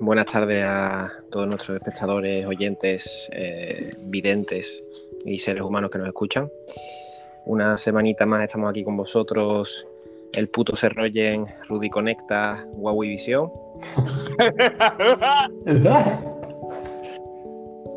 [0.00, 4.82] buenas tardes a todos nuestros espectadores, oyentes, eh, videntes
[5.24, 6.50] y seres humanos que nos escuchan.
[7.44, 9.86] Una semanita más estamos aquí con vosotros.
[10.32, 13.50] El puto Serroyen, Rudy Conecta, Huawei Visión.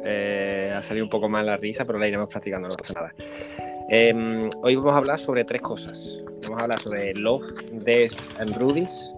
[0.05, 3.13] Eh, ha salido un poco mal la risa, pero la iremos practicando, no pasa nada.
[3.87, 6.21] Em, hoy vamos a hablar sobre tres cosas.
[6.41, 9.15] Vamos a hablar sobre Love, Death and Rudy's,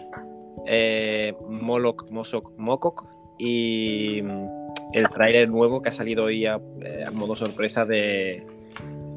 [0.76, 3.06] eh, Moloch, Mosok, Mokok
[3.38, 4.48] y mm,
[4.94, 8.46] el trailer nuevo que ha salido hoy a, eh, modo sorpresa de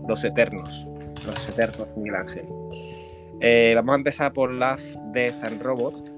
[0.07, 0.87] Los Eternos.
[1.27, 2.47] Los Eternos, Miguel Ángel.
[3.41, 6.11] Eh, vamos a empezar por Love, Death and Robot.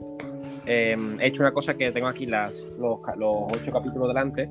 [0.66, 4.48] Em, he hecho una cosa que tengo aquí las, los, ocho capítulos delante.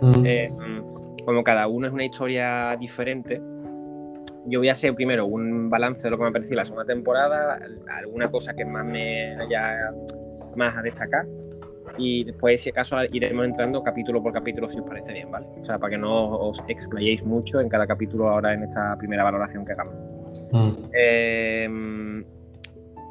[0.00, 0.26] Mm.
[0.26, 0.82] Em,
[1.24, 3.40] como cada uno es una historia diferente,
[4.46, 6.86] yo voy a hacer primero un balance de lo que me ha parecido la segunda
[6.86, 9.92] temporada, alguna cosa que más me haya
[10.60, 11.26] más a destacar
[11.98, 15.46] y después, si acaso, iremos entrando capítulo por capítulo si os parece bien, ¿vale?
[15.58, 19.24] O sea, para que no os explayéis mucho en cada capítulo ahora en esta primera
[19.24, 19.94] valoración que hagamos.
[20.52, 20.70] Mm.
[20.92, 22.24] Em,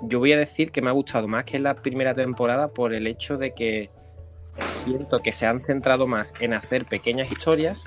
[0.03, 2.94] yo voy a decir que me ha gustado más que en la primera temporada por
[2.94, 3.89] el hecho de que
[4.59, 7.84] siento que se han centrado más en hacer pequeñas historias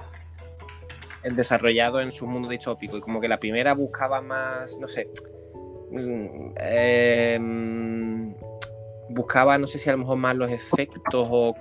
[1.31, 5.09] desarrollado en su mundo distópico y como que la primera buscaba más, no sé,
[6.57, 7.39] eh,
[9.13, 11.55] buscaba, no sé si a lo mejor más los efectos o,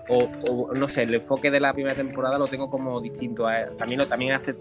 [0.76, 3.46] no sé, el enfoque de la primera temporada lo tengo como distinto.
[3.78, 4.56] También también hace,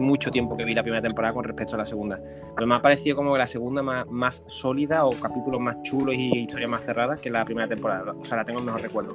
[0.00, 2.20] mucho tiempo que vi la primera temporada con respecto a la segunda.
[2.54, 6.14] Pero me ha parecido como que la segunda más, más sólida o capítulos más chulos
[6.14, 8.12] y historias más cerradas que la primera temporada.
[8.12, 9.14] O sea, la tengo en mejor recuerdo.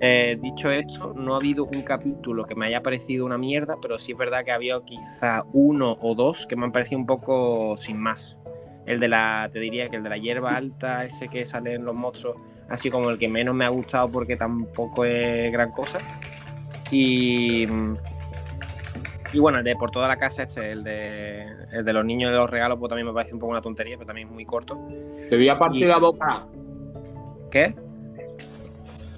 [0.00, 3.98] Eh, dicho esto, no ha habido un capítulo que me haya parecido una mierda, pero
[3.98, 7.06] sí es verdad que ha habido quizá uno o dos que me han parecido un
[7.06, 8.36] poco sin más.
[8.86, 11.84] El de la, te diría que el de la hierba alta, ese que sale en
[11.84, 12.36] los monstruos
[12.68, 15.98] así como el que menos me ha gustado porque tampoco es gran cosa.
[16.90, 17.66] Y,
[19.32, 22.30] y bueno, el de por toda la casa, este, el de, el de los niños
[22.30, 24.44] de los regalos, pues también me parece un poco una tontería, pero también es muy
[24.44, 24.78] corto.
[25.28, 26.46] Te voy a partir la boca.
[27.50, 27.74] ¿Qué?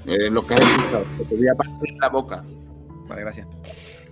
[0.06, 2.44] Eh, lo que has dicho, te voy a partir la boca.
[3.09, 3.47] Vale, gracias.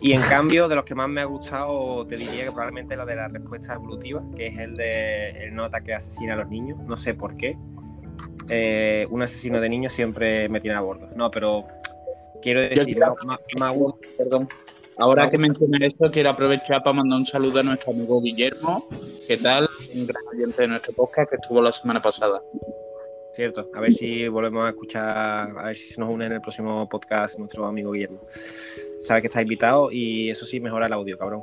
[0.01, 3.07] Y en cambio, de los que más me ha gustado, te diría que probablemente lo
[3.07, 6.79] de la respuesta evolutiva, que es el de el nota que asesina a los niños.
[6.87, 7.57] No sé por qué.
[8.49, 11.09] Eh, un asesino de niños siempre me tiene a bordo.
[11.15, 11.67] No, pero
[12.43, 12.99] quiero decir,
[14.19, 14.49] perdón.
[14.97, 18.87] Ahora que mencionas esto, quiero aprovechar para mandar un saludo a nuestro amigo Guillermo.
[19.27, 19.69] ¿Qué tal?
[19.93, 22.41] Un gran oyente de nuestro podcast que estuvo la semana pasada.
[23.33, 26.41] Cierto, a ver si volvemos a escuchar, a ver si se nos une en el
[26.41, 28.21] próximo podcast nuestro amigo Guillermo.
[29.01, 31.43] Sabe que está invitado y eso sí mejora el audio, cabrón.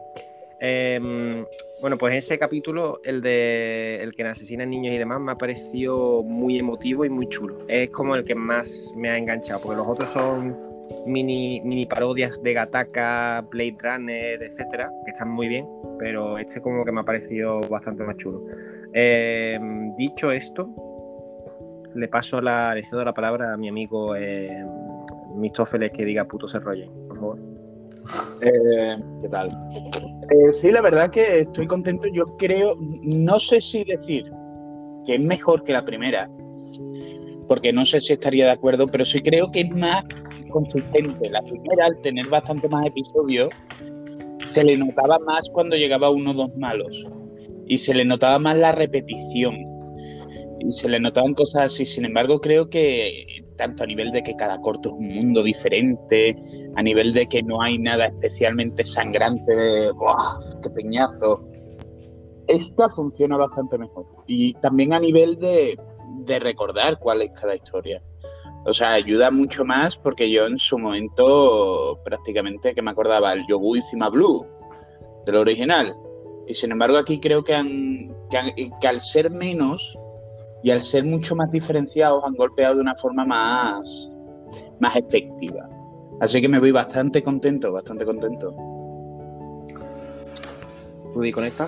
[0.62, 1.46] Em,
[1.82, 6.22] bueno, pues ese capítulo, el de el que asesina niños y demás, me ha parecido
[6.22, 7.58] muy emotivo y muy chulo.
[7.68, 10.56] Es como el que más me ha enganchado, porque los otros son
[11.08, 16.86] mini, mini parodias de Gataka, Blade Runner, etcétera, que están muy bien, pero este como
[16.86, 18.44] que me ha parecido bastante más chulo.
[18.94, 20.70] Em, dicho esto,
[21.96, 24.64] le paso la, le cedo la palabra a mi amigo eh,
[25.36, 27.51] Mistófeles que diga puto se por favor.
[28.42, 29.48] Eh, ¿Qué tal?
[29.48, 32.08] Eh, sí, la verdad que estoy contento.
[32.14, 34.26] Yo creo, no sé si decir
[35.06, 36.30] que es mejor que la primera,
[37.48, 40.04] porque no sé si estaría de acuerdo, pero sí creo que es más
[40.50, 41.30] consistente.
[41.30, 43.50] La primera, al tener bastante más episodios,
[44.50, 47.06] se le notaba más cuando llegaba uno o dos malos.
[47.68, 49.56] Y se le notaba más la repetición.
[50.60, 51.86] Y se le notaban cosas así.
[51.86, 56.36] Sin embargo, creo que tanto a nivel de que cada corto es un mundo diferente,
[56.76, 59.92] a nivel de que no hay nada especialmente sangrante de
[60.64, 61.44] ¡qué peñazo!
[62.48, 64.08] Esta funciona bastante mejor.
[64.26, 65.78] Y también a nivel de,
[66.26, 68.02] de recordar cuál es cada historia.
[68.66, 73.46] O sea, ayuda mucho más porque yo en su momento prácticamente que me acordaba el
[73.48, 74.44] Yogu y Cima Blue
[75.28, 75.96] del original.
[76.48, 78.12] Y sin embargo aquí creo que, han,
[78.82, 80.00] que al ser menos
[80.64, 84.12] y al ser mucho más diferenciados han golpeado de una forma más,
[84.80, 85.68] más efectiva.
[86.20, 88.54] Así que me voy bastante contento, bastante contento.
[91.16, 91.68] ¿Rudy conecta?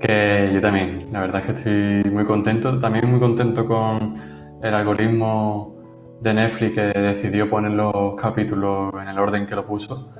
[0.00, 4.14] que yo también, la verdad es que estoy muy contento, también muy contento con
[4.62, 5.74] el algoritmo
[6.20, 10.12] de Netflix que decidió poner los capítulos en el orden que lo puso,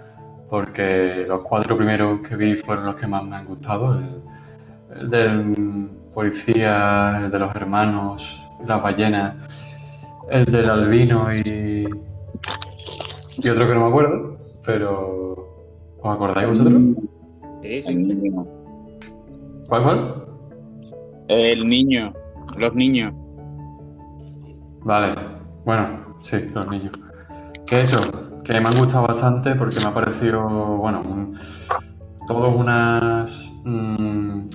[0.48, 3.98] porque los cuatro primeros que vi fueron los que más me han gustado.
[3.98, 4.22] El
[5.10, 9.36] del policía, el de los hermanos, la ballena,
[10.30, 11.84] el del albino y,
[13.38, 16.80] y otro que no me acuerdo, pero ¿os acordáis vosotros?
[17.62, 18.32] Sí, sí.
[19.68, 20.24] ¿Cuál, cuál?
[21.28, 22.12] El niño,
[22.56, 23.14] los niños.
[24.82, 25.14] Vale,
[25.64, 26.92] bueno, sí, los niños.
[27.66, 27.98] Que eso,
[28.44, 30.46] que me han gustado bastante porque me ha parecido,
[30.76, 31.34] bueno, un,
[32.28, 33.52] todos unas.
[33.64, 34.46] Mm,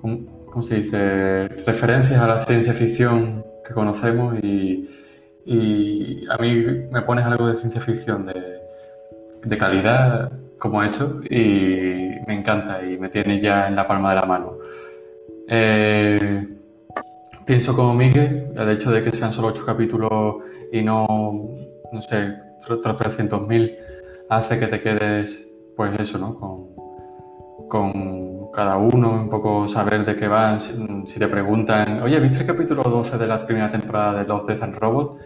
[0.00, 1.48] ¿cómo, se dice?
[1.66, 4.88] Referencias a la ciencia ficción que conocemos y,
[6.28, 12.84] a mí me pones algo de ciencia ficción de, calidad como hecho y me encanta
[12.84, 14.58] y me tiene ya en la palma de la mano.
[15.48, 16.46] Eh,
[17.46, 20.36] pienso como Miguel, el hecho de que sean solo ocho capítulos
[20.72, 21.06] y no,
[21.92, 22.34] no sé,
[22.68, 23.76] otros 300.000
[24.28, 26.34] hace que te quedes, pues eso, ¿no?
[26.36, 26.68] Con,
[27.68, 28.29] con
[28.60, 30.60] cada uno, un poco saber de qué van.
[30.60, 34.62] Si, te preguntan, oye, ¿viste el capítulo 12 de la primera temporada de Los Death
[34.62, 35.18] and Robot?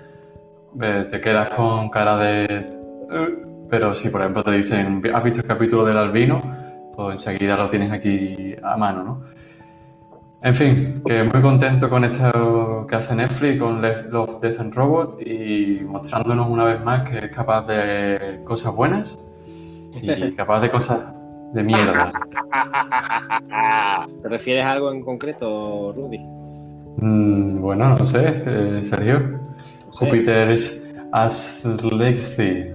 [1.11, 2.45] te quedas con cara de...
[2.45, 6.41] Eh", pero si, por ejemplo, te dicen, ¿has visto el capítulo del albino?
[6.95, 9.23] Pues enseguida lo tienes aquí a mano, ¿no?
[10.41, 15.21] En fin, que muy contento con esto que hace Netflix, con Love, Death and Robot
[15.27, 19.19] y mostrándonos una vez más que es capaz de cosas buenas
[20.01, 21.01] y capaz de cosas
[21.55, 22.13] de mierda.
[24.23, 26.19] ¿Te refieres a algo en concreto, Rudy?
[26.99, 29.41] Mm, bueno, no sé, eh, Sergio.
[29.91, 32.73] Júpiter es Aslexi.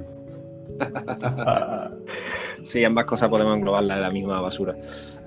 [2.63, 4.75] sí, ambas cosas podemos englobarlas en la misma basura.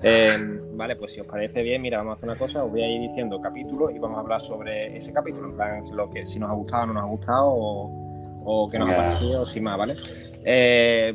[0.01, 0.35] Eh,
[0.73, 2.87] vale, pues si os parece bien, mira, vamos a hacer una cosa, os voy a
[2.87, 6.39] ir diciendo capítulos y vamos a hablar sobre ese capítulo, en plan, lo que, si
[6.39, 9.45] nos ha gustado o no nos ha gustado, o, o qué nos ha parecido, o
[9.45, 9.95] si más, ¿vale?
[10.43, 11.13] Eh,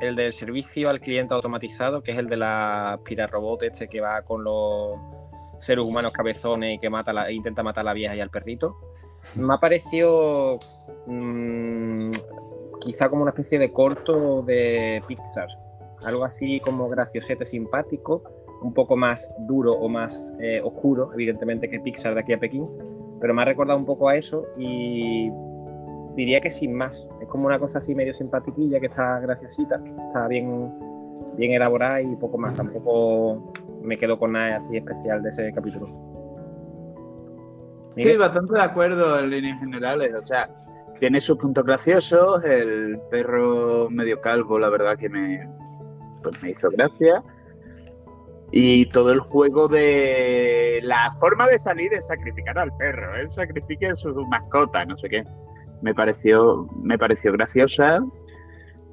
[0.00, 2.98] el del servicio al cliente automatizado, que es el de la
[3.30, 4.98] robot este que va con los
[5.58, 8.76] seres humanos cabezones y que mata la, intenta matar a la vieja y al perrito.
[9.36, 10.58] Me ha parecido
[11.06, 12.10] mm,
[12.80, 15.48] quizá como una especie de corto de Pixar.
[16.04, 18.22] Algo así como graciosete simpático,
[18.62, 22.68] un poco más duro o más eh, oscuro, evidentemente, que Pixar de aquí a Pekín.
[23.20, 25.30] Pero me ha recordado un poco a eso y
[26.16, 27.08] diría que sin más.
[27.20, 30.72] Es como una cosa así medio simpatiquilla, que está graciosita, está bien,
[31.36, 32.54] bien elaborada y poco más.
[32.54, 33.52] Tampoco
[33.82, 35.88] me quedo con nada así especial de ese capítulo.
[37.96, 40.12] Sí, bastante de acuerdo en líneas generales.
[40.14, 40.50] O sea,
[40.98, 42.44] tiene sus puntos graciosos.
[42.44, 45.48] El perro medio calvo, la verdad que me,
[46.22, 47.22] pues me hizo gracia.
[48.50, 53.16] Y todo el juego de la forma de salir es sacrificar al perro.
[53.16, 55.24] Él sacrifica a su mascota, no sé qué
[55.84, 58.02] me pareció, me pareció graciosa,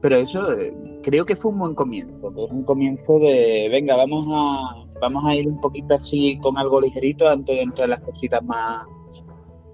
[0.02, 0.74] pero eso eh,
[1.04, 5.24] creo que fue un buen comienzo, porque es un comienzo de, venga, vamos a, vamos
[5.26, 8.86] a ir un poquito así con algo ligerito antes de entrar las cositas más,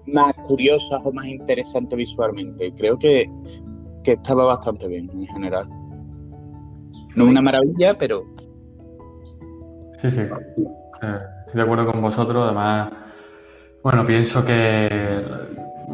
[0.06, 2.72] más curiosas o más interesantes visualmente.
[2.76, 3.28] Creo que,
[4.04, 5.68] que estaba bastante bien en general.
[7.16, 8.22] No una maravilla, pero...
[10.00, 10.20] Sí, sí.
[10.20, 11.18] Eh,
[11.52, 12.44] de acuerdo con vosotros.
[12.44, 12.92] Además,
[13.82, 15.26] bueno, pienso que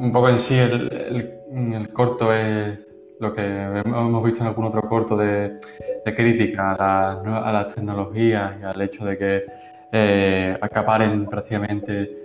[0.05, 2.79] un poco en sí el, corto es
[3.21, 5.59] lo que hemos visto en algún otro corto de,
[6.05, 9.45] crítica a, las tecnologías y al hecho de que
[9.91, 12.25] eh, acaparen prácticamente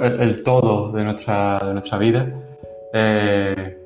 [0.00, 2.28] el, todo de nuestra, de nuestra vida.
[2.94, 3.78] Eh,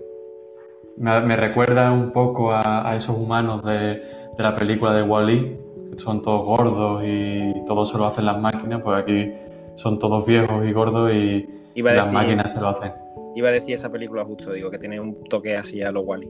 [0.99, 4.03] me, recuerda un poco a, esos humanos de,
[4.39, 5.59] la película de Wally,
[5.93, 9.33] que son todos gordos y todo se lo hacen las máquinas, pues aquí
[9.77, 13.06] son todos viejos y gordos y, las máquinas se lo hacen.
[13.37, 16.29] Iba a decir esa película justo, digo, que tiene un toque así a lo Wally.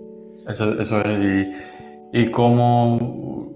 [0.48, 1.52] Eso, eso es,
[2.12, 2.96] y, y como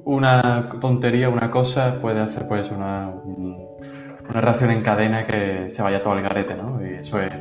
[0.05, 3.13] una tontería, una cosa puede hacer pues una,
[4.31, 6.81] una reacción en cadena que se vaya todo al garete, ¿no?
[6.81, 7.33] Y eso es,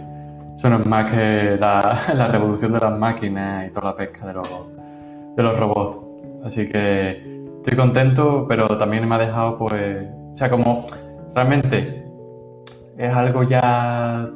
[0.55, 4.25] eso no es más que la, la revolución de las máquinas y toda la pesca
[4.25, 4.49] de los,
[5.35, 6.23] de los robots.
[6.43, 7.21] Así que
[7.57, 10.85] estoy contento, pero también me ha dejado pues, o sea, como
[11.35, 12.03] realmente
[12.97, 14.31] es algo ya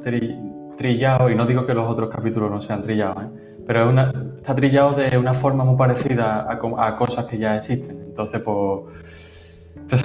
[0.84, 3.30] trillado, y no digo que los otros capítulos no sean trillados, ¿eh?
[3.66, 3.90] pero
[4.36, 8.02] está trillado de una forma muy parecida a, cosas que ya existen.
[8.08, 10.04] Entonces, pues, pues,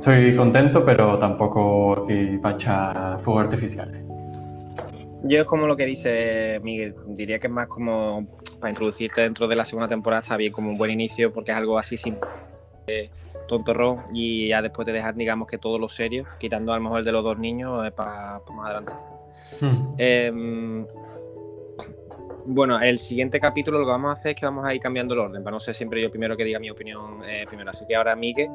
[0.00, 4.02] estoy contento, pero tampoco aquí para echar fuego artificiales.
[5.22, 8.26] Yo es como lo que dice Miguel, diría que es más como
[8.60, 11.58] para introducirte dentro de la segunda temporada está bien como un buen inicio porque es
[11.58, 13.10] algo así simple
[13.48, 16.98] tontorrón y ya después te dejar, digamos que todo lo serio, quitando a lo mejor
[17.00, 18.94] el de los dos niños para más adelante.
[19.60, 19.94] Hmm.
[19.98, 20.86] Em,
[22.46, 25.14] bueno, el siguiente capítulo lo que vamos a hacer es que vamos a ir cambiando
[25.14, 27.70] el orden, para no ser siempre yo primero que diga mi opinión eh, primero.
[27.70, 28.48] Así que ahora, Miguel,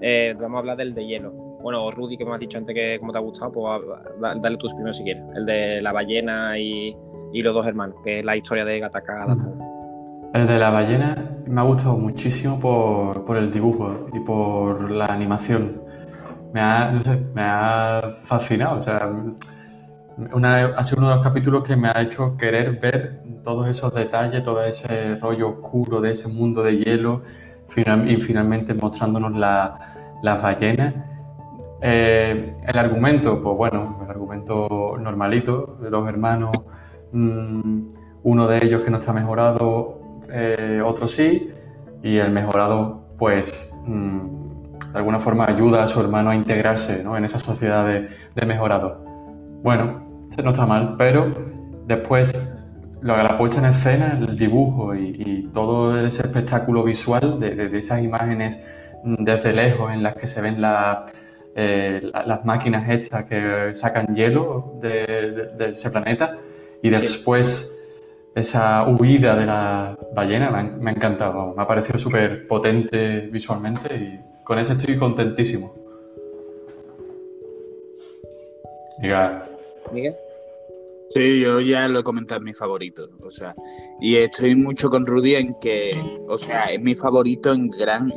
[0.00, 1.32] eh, vamos a hablar del de hielo.
[1.32, 3.80] Bueno, Rudy, que me has dicho antes que como te ha gustado, pues
[4.40, 5.24] dale tus primero si quieres.
[5.34, 6.96] El de la ballena y,
[7.32, 9.36] los dos hermanos, que es la historia de Gataka
[10.32, 11.14] el de la ballena
[11.46, 15.82] me ha gustado muchísimo por, el dibujo y por la animación.
[16.54, 18.78] Me ha, fascinado.
[18.78, 19.12] O sea,
[20.16, 24.42] ha sido uno de los capítulos que me ha hecho querer ver todos esos detalles,
[24.42, 27.22] todo ese rollo oscuro de ese mundo de hielo
[28.06, 30.94] y finalmente mostrándonos las ballenas.
[31.80, 36.52] Eh, el argumento, pues bueno, el argumento normalito, de dos hermanos,
[37.10, 37.80] mm,
[38.22, 39.98] uno de ellos que no está mejorado,
[40.30, 41.50] eh, otro sí,
[42.02, 44.18] y el mejorado, pues mm,
[44.92, 49.11] de alguna forma ayuda a su hermano a integrarse en esa sociedad de, de mejorados.
[49.62, 51.32] Bueno, no está mal, pero
[51.86, 52.32] después
[53.00, 58.60] lo la puesta en escena, el dibujo y, todo ese espectáculo visual de, esas imágenes
[59.04, 60.56] desde lejos en las que se ven
[61.54, 66.38] eh, las máquinas estas que sacan hielo de, ese planeta
[66.82, 67.78] y después
[68.34, 74.44] esa huida de la ballena me ha, encantado, me ha parecido súper potente visualmente y
[74.44, 75.74] con eso estoy contentísimo.
[79.00, 79.51] Miguel.
[79.90, 80.14] Miguel.
[81.14, 83.06] Sí, yo ya lo he comentado, es mi favorito.
[83.22, 83.54] O sea,
[84.00, 85.90] y estoy mucho con Rudy en que,
[86.26, 88.10] o sea, es mi favorito en gran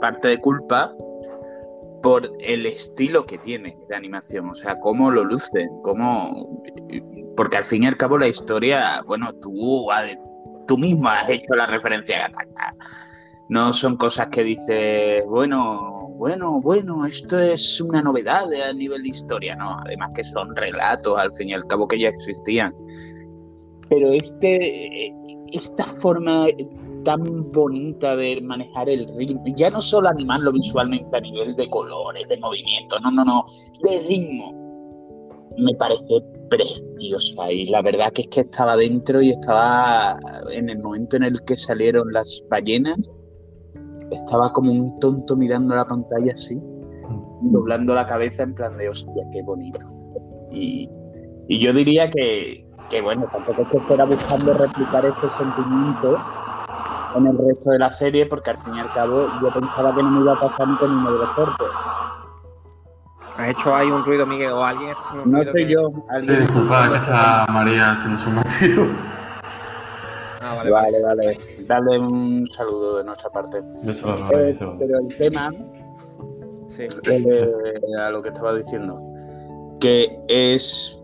[0.00, 0.94] parte de culpa
[2.02, 6.62] por el estilo que tiene de animación, o sea, cómo lo lucen, cómo...
[7.36, 9.88] Porque al fin y al cabo la historia, bueno, tú,
[10.66, 12.74] tú mismo has hecho la referencia a Gataka.
[13.48, 19.10] No son cosas que dices, bueno, bueno, bueno, esto es una novedad a nivel de
[19.10, 22.74] historia, no, además que son relatos al fin y al cabo que ya existían.
[23.88, 25.14] Pero este,
[25.52, 26.46] esta forma
[27.04, 32.28] tan bonita de manejar el ritmo, ya no solo animarlo visualmente a nivel de colores,
[32.28, 33.44] de movimiento, no, no, no,
[33.84, 34.52] de ritmo,
[35.56, 36.20] me parece
[36.50, 37.52] preciosa.
[37.52, 40.18] Y la verdad que es que estaba dentro y estaba
[40.50, 43.08] en el momento en el que salieron las ballenas
[44.10, 47.50] estaba como un tonto mirando la pantalla así, mm.
[47.50, 49.78] doblando la cabeza en plan de hostia, qué bonito.
[50.50, 50.88] Y,
[51.48, 52.66] yo diría que,
[53.02, 56.18] bueno, tampoco es que fuera buscando replicar este sentimiento
[57.16, 60.02] en el resto de la serie, porque al fin y al cabo yo pensaba que
[60.02, 61.66] no me iba a pasar ni con uno de los cortes.
[63.38, 64.50] ¿Has hecho ahí un ruido, Miguel?
[64.50, 65.92] ¿O alguien está haciendo un no soy yo.
[66.20, 68.86] Sí, disculpa, que está María haciendo su martillo.
[70.48, 71.38] Ah, vale, vale, vale.
[71.66, 73.58] Dale un saludo de nuestra parte.
[73.58, 75.50] Eh, pero el tema,
[76.68, 76.84] sí.
[77.98, 78.98] a lo que estaba diciendo,
[79.78, 80.98] que es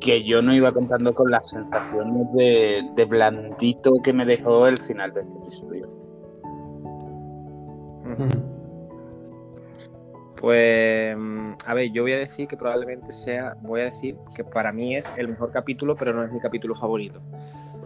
[0.00, 4.78] que yo no iba contando con las sensaciones de, de blandito que me dejó el
[4.78, 6.00] final de este episodio.
[10.40, 14.42] Pues, mm, a ver, yo voy a decir que probablemente sea, voy a decir que
[14.42, 17.20] para mí es el mejor capítulo, pero no es mi capítulo favorito.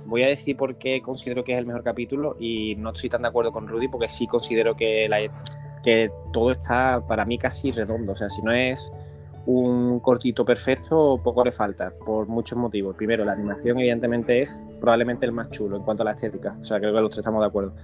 [0.07, 3.23] Voy a decir por qué considero que es el mejor capítulo y no estoy tan
[3.23, 5.31] de acuerdo con Rudy porque sí considero que,
[6.33, 8.13] todo está para mí casi redondo.
[8.13, 8.93] O sea, si no es
[9.47, 12.95] un cortito perfecto, poco le falta, por muchos motivos.
[12.95, 16.57] Primero, la animación evidentemente es probablemente el más chulo en cuanto a la estética.
[16.61, 17.75] O sea, creo que los tres estamos de acuerdo.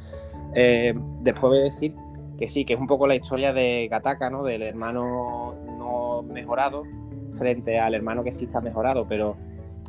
[0.55, 1.95] Eh, después voy a decir
[2.41, 4.43] que sí, que es un poco la historia de Gataka, ¿no?
[4.43, 6.85] Del hermano no mejorado
[7.33, 9.37] frente al hermano que sí está mejorado, pero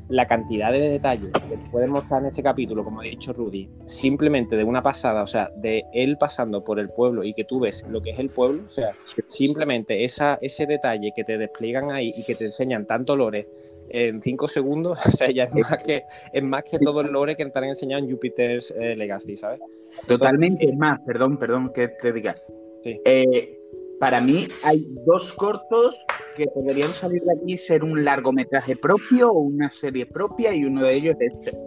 [0.10, 3.70] la cantidad de detalles que te pueden mostrar en este capítulo, como ha dicho Rudy,
[3.86, 7.62] simplemente de una pasada, o sea, de él pasando por el pueblo y que tú
[7.62, 8.92] ves lo que es el pueblo, o sea,
[9.28, 13.48] simplemente esa, ese detalle que te despliegan ahí y que te enseñan tanto lore
[13.94, 17.36] en cinco segundos, o sea, ya es más que, es más que todo el lore
[17.36, 19.60] que te han enseñado en Jupiter's eh, Legacy, ¿sabes?
[20.08, 22.36] Totalmente, es más, perdón, perdón que te diga.
[22.84, 23.58] Eh,
[24.00, 25.96] para mí hay dos cortos
[26.36, 30.84] que podrían salir de aquí ser un largometraje propio o una serie propia y uno
[30.84, 31.58] de ellos es este.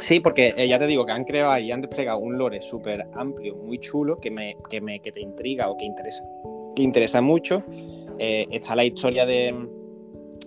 [0.00, 0.20] Sí.
[0.20, 3.54] porque eh, ya te digo que han creado ahí, han desplegado un lore súper amplio,
[3.56, 6.24] muy chulo, que, me, que, me, que te intriga o que interesa,
[6.74, 7.62] que interesa mucho.
[8.18, 9.54] Eh, está la historia de,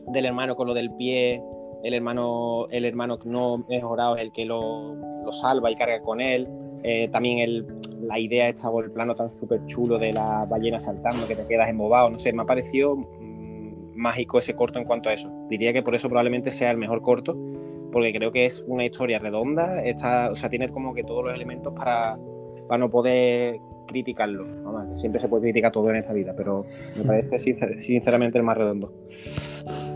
[0.08, 1.42] del hermano con lo del pie,
[1.84, 6.22] el hermano, el hermano no mejorado es el que lo, lo salva y carga con
[6.22, 6.48] él.
[6.84, 7.68] Eh, también el,
[8.02, 11.46] la idea esta o el plano tan súper chulo de la ballena saltando que te
[11.46, 15.30] quedas embobado, no sé, me ha parecido mm, mágico ese corto en cuanto a eso.
[15.50, 17.38] Diría que por eso probablemente sea el mejor corto,
[17.92, 21.34] porque creo que es una historia redonda, está, o sea, tiene como que todos los
[21.34, 22.18] elementos para,
[22.68, 23.60] para no poder
[23.90, 24.46] criticarlo.
[24.94, 26.66] siempre se puede criticar todo en esta vida, pero
[26.98, 28.94] me parece sinceramente el más redondo.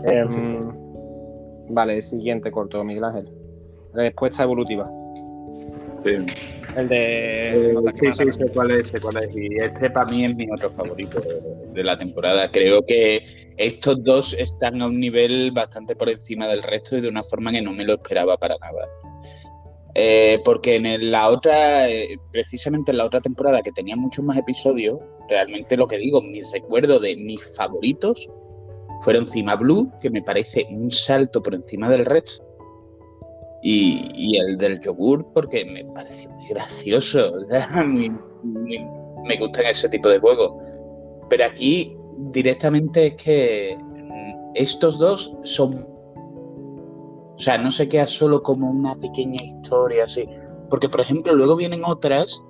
[0.04, 0.72] Em,
[1.68, 3.30] vale, siguiente corto, Miguel Ángel.
[3.94, 4.90] Respuesta evolutiva.
[6.04, 6.26] Sí.
[6.76, 7.70] El de.
[7.70, 9.36] Eh, sí, sí, sé cuál es, sé cuál es.
[9.36, 11.22] Y este para mí es mi otro favorito
[11.72, 12.50] de, la temporada.
[12.50, 13.24] Creo que
[13.56, 17.52] estos dos están a un nivel bastante por encima del resto y de una forma
[17.52, 18.88] que no me lo esperaba para nada.
[19.96, 24.36] Eh, porque en la otra, eh, precisamente en la otra temporada que tenía muchos más
[24.36, 24.98] episodios,
[25.28, 28.28] realmente lo que digo, mi recuerdo de mis favoritos
[29.02, 32.44] fueron Cima Blue, que me parece un salto por encima del resto,
[33.62, 37.32] y, el del yogur, porque me pareció muy gracioso,
[37.74, 40.52] me gustan ese tipo de juegos.
[41.30, 41.96] Pero aquí
[42.32, 45.93] directamente es que mm, estos dos son...
[47.36, 50.28] O sea, no se queda solo como una pequeña historia así.
[50.70, 52.42] Porque, por ejemplo, luego vienen otras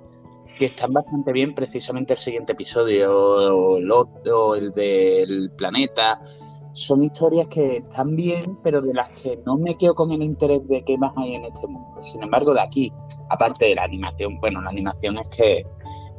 [0.57, 6.19] que están bastante bien, precisamente el siguiente episodio, o el, o el del planeta.
[6.73, 10.67] Son historias que están bien, pero de las que no me quedo con el interés
[10.67, 12.03] de qué más hay en este mundo.
[12.03, 12.91] Sin embargo, de aquí,
[13.29, 15.65] aparte de la animación, bueno, la animación es que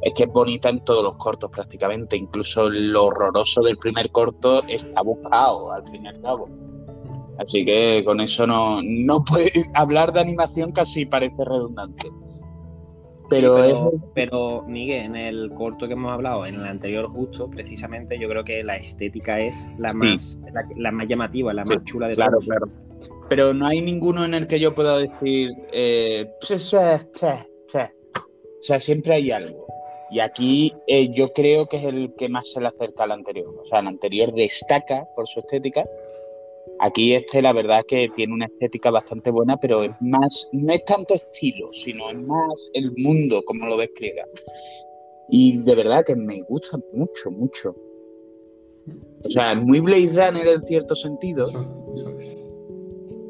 [0.01, 2.17] es que es bonita en todos los cortos prácticamente.
[2.17, 6.47] Incluso lo horroroso del primer corto está buscado, al fin y al cabo.
[7.39, 12.07] Así que con eso no, no puede hablar de animación casi parece redundante.
[13.29, 18.29] Pero, pero, Miguel, en el corto que hemos hablado, en el anterior justo, precisamente yo
[18.29, 20.39] creo que la estética es la más
[20.77, 22.69] la, más llamativa, la más chula de claro, Claro,
[23.27, 26.31] Pero no hay ninguno en el que yo pueda decir, eh,
[28.59, 29.67] o sea, siempre hay algo.
[30.09, 33.53] Y aquí eh, yo creo que es el que más se le acerca al anterior.
[33.61, 35.83] O sea, el anterior destaca por su estética.
[36.79, 40.85] Aquí este, la verdad, que tiene una estética bastante buena, pero es más, no es
[40.85, 44.25] tanto estilo, sino es más el mundo como lo despliega.
[45.29, 47.75] Y de verdad que me gusta mucho, mucho.
[49.23, 51.49] O sea, es muy Blade Runner en cierto sentido,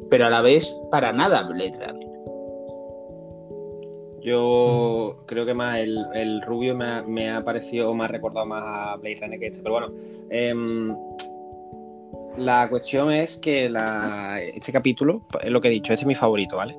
[0.10, 2.08] pero a la vez para nada Blade Runner.
[4.22, 8.98] Yo creo que más el, rubio me ha, parecido o me ha recordado más a
[8.98, 9.94] Blade Runner que este, pero bueno.
[10.30, 10.96] Em,
[12.38, 13.72] la cuestión es que
[14.54, 16.78] este capítulo, es lo que he dicho, este es mi favorito, ¿vale?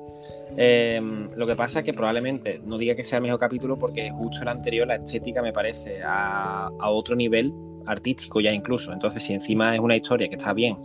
[0.57, 4.09] Em, lo que pasa es que probablemente no diga que sea el mejor capítulo porque
[4.11, 7.53] justo el anterior la estética me parece a, otro nivel
[7.85, 8.91] artístico ya incluso.
[8.91, 10.77] Entonces, si encima es una historia que está bien,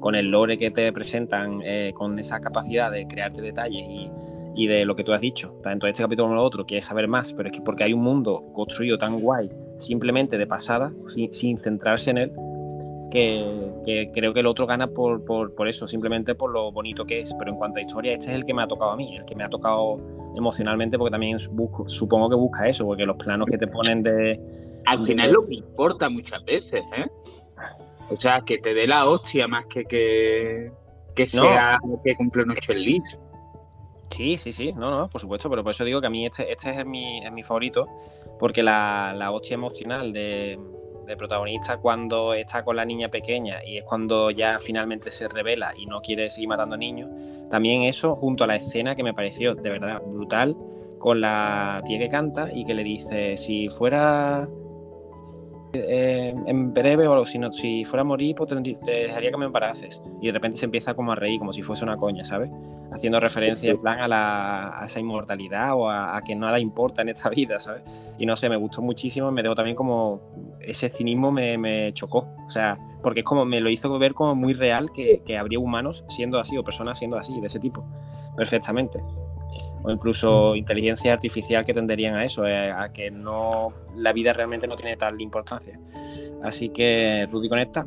[0.00, 4.10] con el lore que te presentan, eh, con esa capacidad de crearte detalles y,
[4.56, 7.06] y de lo que tú has dicho, tanto este capítulo como el otro, quieres saber
[7.06, 11.58] más, pero es que porque hay un mundo construido tan guay, simplemente de pasada, sin,
[11.58, 12.32] centrarse en él,
[13.84, 17.34] que, creo que el otro gana por, por, eso, simplemente por lo bonito que es.
[17.38, 19.24] Pero en cuanto a historia, este es el que me ha tocado a mí, el
[19.24, 19.98] que me ha tocado
[20.36, 24.40] emocionalmente, porque también supongo que busca eso, porque los planos que te ponen de.
[24.84, 27.06] Al final lo que importa muchas veces, ¿eh?
[28.10, 30.70] O sea, que te dé la hostia más que que,
[31.14, 33.18] que sea que cumple nuestro list.
[34.10, 36.50] Sí, sí, sí, no, no, por supuesto, pero por eso digo que a mí este,
[36.50, 37.88] este es, mi, mi favorito,
[38.38, 40.56] porque la, la hostia emocional de,
[41.14, 45.84] protagonista cuando está con la niña pequeña y es cuando ya finalmente se revela y
[45.84, 47.10] no quiere seguir matando niños,
[47.50, 50.56] también eso junto a la escena que me pareció de verdad brutal
[50.98, 54.48] con la tía que canta y que le dice, si fuera
[55.86, 59.46] eh, en breve o si, no, si fuera a morir, pues te, dejaría que me
[59.46, 60.02] embaraces.
[60.20, 62.50] Y de repente se empieza como a reír, como si fuese una coña, ¿sabes?
[62.92, 67.28] Haciendo referencia en plan a, la, esa inmortalidad o a, que nada importa en esta
[67.28, 67.82] vida, ¿sabes?
[68.18, 70.20] Y no sé, me gustó muchísimo, me dejó también como
[70.60, 74.34] ese cinismo me, me, chocó, o sea, porque es como me lo hizo ver como
[74.34, 77.84] muy real que, que habría humanos siendo así o personas siendo así, de ese tipo,
[78.36, 79.00] perfectamente
[79.86, 84.66] o incluso inteligencia artificial que tenderían a eso, eh, a que no la vida realmente
[84.66, 85.78] no tiene tal importancia.
[86.42, 87.86] Así que, Rudy, conecta.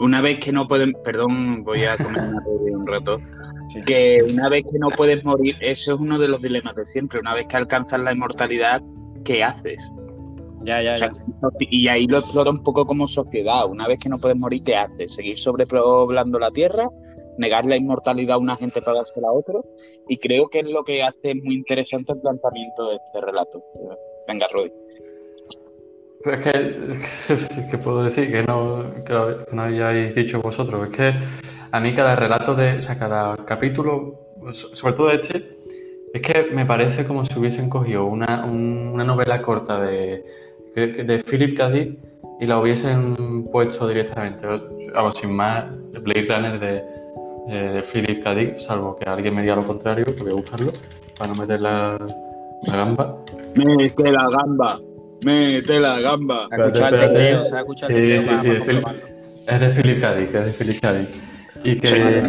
[0.00, 3.20] Una vez que no pueden, perdón, voy a comentar un rato,
[3.84, 7.20] que una vez que no puedes morir, eso es uno de los dilemas de siempre,
[7.20, 8.80] una vez que alcanzas la inmortalidad,
[9.24, 9.78] ¿qué haces?
[10.62, 11.12] Ya, ya, ya.
[11.60, 13.68] Y ahí lo explora un poco como sociedad.
[13.68, 15.12] Una vez que no puedes morir, ¿qué haces?
[15.14, 16.88] ¿Seguir sobrepoblando la Tierra?
[17.38, 19.64] Negar la inmortalidad a una gente para dársela a otro.
[20.08, 23.62] Y creo que es lo que hace muy interesante el planteamiento de este relato.
[24.26, 24.72] Venga, Rudy.
[26.24, 29.14] Es que, que puedo decir que no, que
[29.52, 30.88] no habíais dicho vosotros.
[30.88, 31.14] Es que
[31.70, 34.20] a mí cada relato de, o sea, cada capítulo,
[34.52, 35.56] sobre todo este,
[36.12, 40.24] es que me parece como si hubiesen cogido una, una novela corta de,
[41.28, 41.70] Philip K.
[42.38, 44.46] Y la hubiesen puesto directamente,
[44.92, 45.64] vamos, sin más,
[46.02, 46.84] Blade Runner de,
[47.48, 48.34] eh, de Philip K.
[48.34, 50.72] Dick, salvo que alguien me diga lo contrario, voy a buscarlo
[51.16, 51.96] para no meter la,
[52.66, 53.18] la gamba.
[53.54, 54.80] Mete la gamba,
[55.22, 56.48] mete la gamba.
[57.86, 58.50] Sí, sí, sí,
[59.46, 60.14] es de Philip K.
[60.14, 60.92] Dick, es de Philip K.
[60.92, 61.08] Dick.
[61.64, 62.22] Y que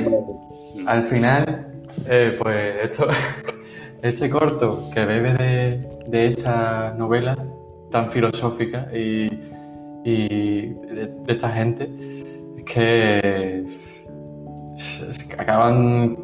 [0.86, 1.68] al final,
[2.08, 3.08] eh, pues esto,
[4.02, 7.38] este corto que bebe de, de esa novela
[7.92, 9.28] tan filosófica y,
[10.04, 11.90] y de, de esta gente,
[12.58, 13.87] es que
[15.38, 16.18] acaban,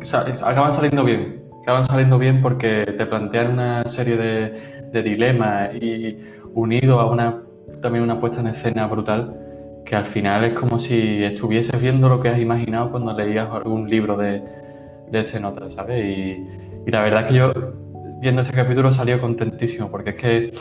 [0.43, 1.43] acaban saliendo bien.
[1.63, 6.19] Acaban saliendo bien porque te plantean una serie de, dilemas y
[6.53, 7.41] unido a una
[7.81, 9.39] también una puesta en escena brutal
[9.85, 13.89] que al final es como si estuvieses viendo lo que has imaginado cuando leías algún
[13.89, 14.43] libro de,
[15.11, 16.05] de este nota, ¿sabes?
[16.05, 16.47] Y,
[16.85, 17.53] y, la verdad es que yo
[18.21, 20.53] viendo ese capítulo salí contentísimo, porque es que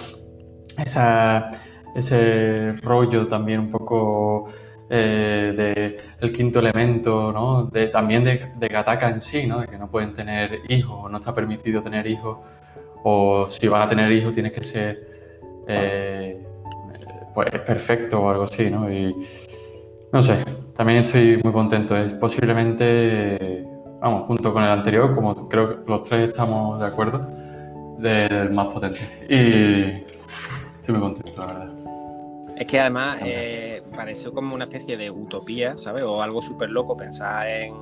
[0.85, 1.51] esa,
[1.95, 4.49] ese rollo también un poco
[4.91, 7.65] eh, de el quinto elemento, ¿no?
[7.65, 9.61] De, también de, de en sí, ¿no?
[9.61, 12.39] De que no pueden tener hijos, no está permitido tener hijos,
[13.05, 15.13] o si van a tener hijos tienes que ser
[15.67, 16.43] eh,
[17.35, 18.93] pues perfecto o algo así, ¿no?
[18.93, 19.15] Y
[20.13, 20.45] no sé,
[20.77, 21.97] también estoy muy contento.
[21.97, 23.67] Es posiblemente,
[24.01, 27.27] vamos, junto con el anterior, como creo que los tres estamos de acuerdo,
[27.99, 29.01] del más potente.
[29.29, 30.05] Y
[30.77, 31.72] estoy muy contento, la verdad.
[32.63, 36.05] Es que además eh, pareció como una especie de utopía, ¿sabes?
[36.05, 37.75] O algo súper loco pensar en,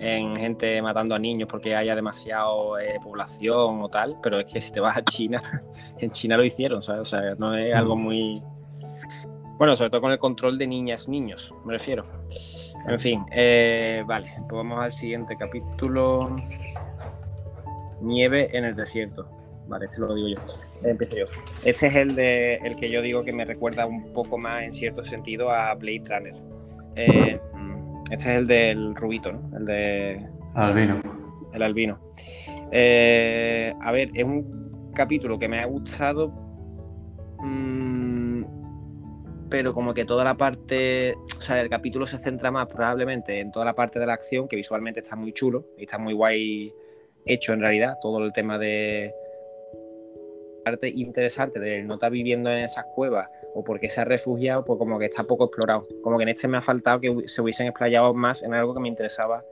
[0.00, 4.60] en, gente matando a niños porque haya demasiado eh, población o tal, pero es que
[4.60, 5.40] si te vas a China,
[6.00, 7.02] en China lo hicieron, ¿sabes?
[7.02, 8.02] O sea, no es algo mm.
[8.02, 8.42] muy...
[9.56, 12.04] Bueno, sobre todo con el control de niñas, niños, me refiero.
[12.88, 16.34] En fin, eh, vale, pues vamos al siguiente capítulo.
[18.00, 19.37] Nieve en el desierto.
[19.68, 20.36] Vale, este lo digo yo.
[20.82, 21.24] Empiezo yo.
[21.62, 24.72] Este es el, de, el que yo digo que me recuerda un poco más, en
[24.72, 26.34] cierto sentido, a Blade Runner.
[26.96, 27.38] Eh,
[28.10, 29.56] este es el del rubito, ¿no?
[29.56, 30.26] El de...
[30.54, 31.02] Albino.
[31.52, 32.00] El albino.
[32.72, 36.28] Eh, a ver, es un capítulo que me ha gustado,
[37.40, 38.42] mmm,
[39.50, 43.50] pero como que toda la parte, o sea, el capítulo se centra más probablemente en
[43.50, 46.72] toda la parte de la acción, que visualmente está muy chulo y está muy guay
[47.24, 49.12] hecho en realidad, todo el tema de
[50.70, 54.78] parte interesante de no estar viviendo en esas cuevas o porque se ha refugiado, pues
[54.78, 55.86] como que está poco explorado.
[56.02, 58.80] Como que en este me ha faltado que se hubiesen explayado más en algo que
[58.80, 59.42] me interesaba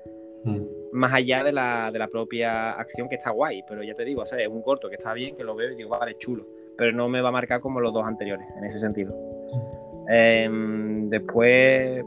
[0.45, 0.61] mm.
[0.93, 3.63] más allá de la, de la, propia acción que está guay.
[3.67, 5.73] Pero ya te digo, o sea, es un corto que está bien, que lo veo
[5.73, 6.47] y digo, vale, chulo.
[6.77, 9.17] Pero no me va a marcar como los dos anteriores, en ese sentido.
[10.09, 12.05] Em, después,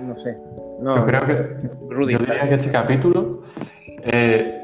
[0.00, 0.36] no sé.
[0.80, 1.34] No, yo creo que,
[1.88, 3.42] Rudy, yo diría que este capítulo
[4.02, 4.59] eh,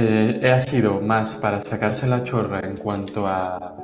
[0.00, 3.74] eh, ha sido más para sacarse la chorra en cuanto a,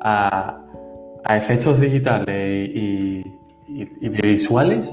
[0.00, 3.22] a, efectos digitales y,
[4.08, 4.92] visuales.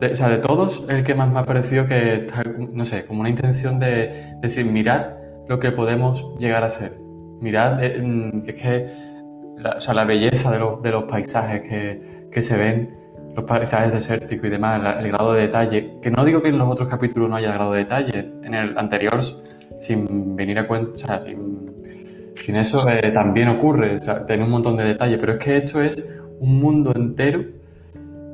[0.00, 3.20] o sea, de todos, el que más me ha parecido que está, no sé, como
[3.20, 5.12] una intención de, decir, mirad
[5.48, 6.98] lo que podemos llegar a hacer.
[7.40, 8.88] Mirad, eh, mm, es que
[9.56, 12.96] la, o sea, la belleza de, de los paisajes que, que, se ven,
[13.36, 16.68] los paisajes desérticos y demás, el grado de detalle, que no digo que en los
[16.68, 19.20] otros capítulos no haya grado de detalle, en el anterior
[19.82, 21.66] sin venir a cuenta, o sea, sin,
[22.54, 25.82] eso eh, también ocurre, o sea, tiene un montón de detalles, pero es que esto
[25.82, 27.44] es un mundo entero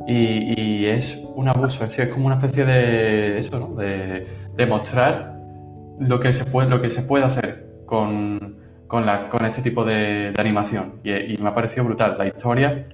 [0.06, 3.74] y, es un abuso, es, es como una especie de eso, ¿no?
[3.76, 5.38] de, de, mostrar
[5.98, 8.56] lo que se puede, lo que se puede hacer con,
[8.86, 12.16] con, la, con este tipo de, de animación y, me ha parecido brutal.
[12.18, 12.86] La historia,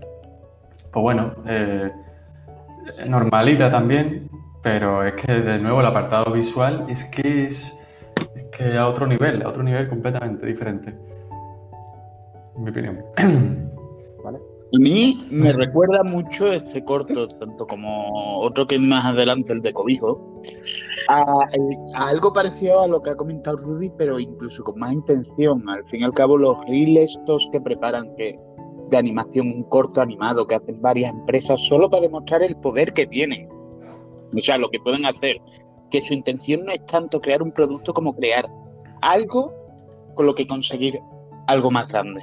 [0.92, 1.90] pues bueno, eh,
[3.06, 4.28] normalita también,
[4.62, 7.83] pero es que de nuevo el apartado visual es que es
[8.56, 10.94] que a otro nivel, a otro nivel completamente diferente.
[12.56, 13.04] En mi opinión.
[14.24, 14.38] ¿Vale?
[14.38, 19.62] A mí me recuerda mucho este corto, tanto como otro que es más adelante, el
[19.62, 20.42] de Cobijo,
[21.08, 21.48] a,
[21.94, 25.68] algo parecido a lo que ha comentado Rudy, pero incluso con más intención.
[25.68, 28.38] Al fin y al cabo, los reels estos que preparan que,
[28.90, 33.06] de animación, un corto animado que hacen varias empresas solo para demostrar el poder que
[33.06, 33.48] tienen.
[33.48, 35.36] O sea, lo que pueden hacer
[35.94, 38.50] que su intención no es tanto crear un producto como crear
[39.00, 39.54] algo
[40.16, 40.98] con lo que conseguir
[41.46, 42.20] algo más grande.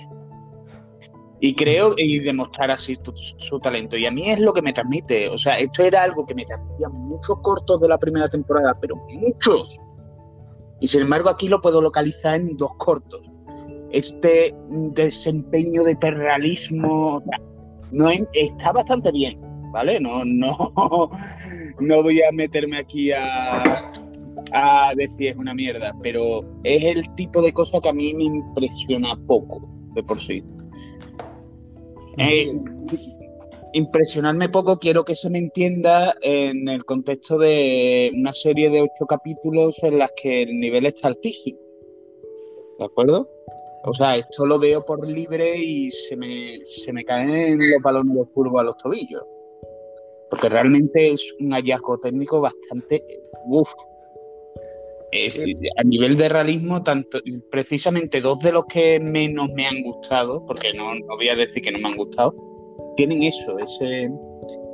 [1.39, 2.99] Y creo, y demostrar así
[3.37, 3.95] su talento.
[3.95, 5.29] Y a mí es lo que me transmite.
[5.29, 8.97] O sea, esto era algo que me transmitía muchos cortos de la primera temporada, pero
[8.97, 9.79] muchos.
[10.81, 13.21] Y sin embargo, aquí lo puedo localizar en dos cortos.
[13.91, 17.23] Este desempeño de perrealismo
[17.91, 19.39] no, está bastante bien,
[19.71, 19.99] ¿vale?
[19.99, 20.73] No, no,
[21.79, 23.91] no voy a meterme aquí a,
[24.53, 28.25] a decir es una mierda, pero es el tipo de cosa que a mí me
[28.25, 30.43] impresiona poco de por sí.
[32.17, 32.53] Eh,
[33.73, 39.05] impresionarme poco quiero que se me entienda en el contexto de una serie de ocho
[39.07, 41.59] capítulos en las que el nivel está altísimo.
[42.79, 43.29] ¿De acuerdo?
[43.83, 48.15] O sea, esto lo veo por libre y se me, se me caen los balones
[48.15, 49.23] de fútbol a los tobillos
[50.31, 53.03] porque realmente es un hallazgo técnico bastante
[53.47, 53.69] uff.
[55.77, 57.19] a nivel de realismo, tanto
[57.51, 61.71] precisamente dos de los que menos me han gustado, porque no, voy a decir que
[61.71, 62.33] no me han gustado,
[62.95, 64.09] tienen eso, ese,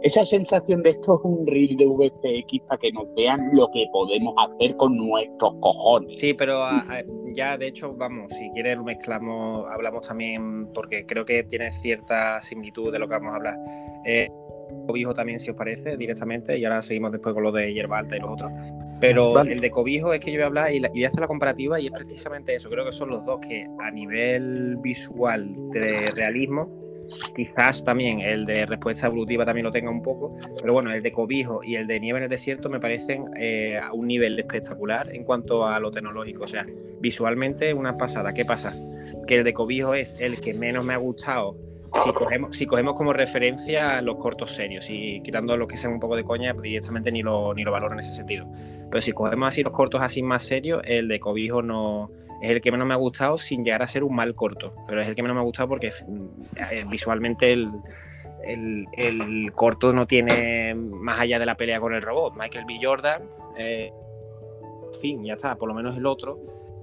[0.04, 3.88] esa sensación de esto es un reel de VFX para que nos vean lo que
[3.92, 6.20] podemos hacer con nuestros cojones.
[6.20, 6.60] Sí, pero
[7.34, 12.40] ya de hecho, vamos, si quieres lo mezclamos, hablamos también, porque creo que tiene cierta
[12.44, 13.56] similitud de lo que vamos a hablar.
[14.06, 14.30] Eh,
[14.86, 18.16] cobijo también, si os parece, directamente, y ahora seguimos después con lo de hierba alta
[18.18, 18.52] y los otros.
[19.00, 21.28] Pero el de cobijo es que yo voy a hablar y, voy a hacer la
[21.28, 22.70] comparativa y es precisamente eso.
[22.70, 26.70] Creo que son los dos que a nivel visual de realismo,
[27.36, 31.12] quizás también el de respuesta evolutiva también lo tenga un poco, pero bueno, el de
[31.12, 35.14] cobijo y el de nieve en el desierto me parecen eh, a un nivel espectacular
[35.14, 36.44] en cuanto a lo tecnológico.
[36.44, 36.66] O sea,
[37.00, 38.34] visualmente una pasada.
[38.34, 38.74] ¿Qué pasa?
[39.28, 41.56] Que el de cobijo es el que menos me ha gustado
[42.04, 46.00] si cogemos, si cogemos como referencia los cortos serios y quitando los que sean un
[46.00, 48.48] poco de coña, directamente ni lo, ni lo valoro en ese sentido.
[48.90, 52.62] Pero si cogemos así los cortos así más serios, el de Cobijo no es el
[52.62, 55.16] que menos me ha gustado sin llegar a ser un mal corto, pero es el
[55.16, 57.72] que menos me ha gustado porque eh, visualmente el,
[58.46, 62.36] el, corto no tiene más allá de la pelea con el robot.
[62.38, 62.80] Michael B.
[62.82, 63.24] Jordan,
[63.58, 63.92] eh,
[65.02, 66.40] fin, ya está, por lo menos el otro,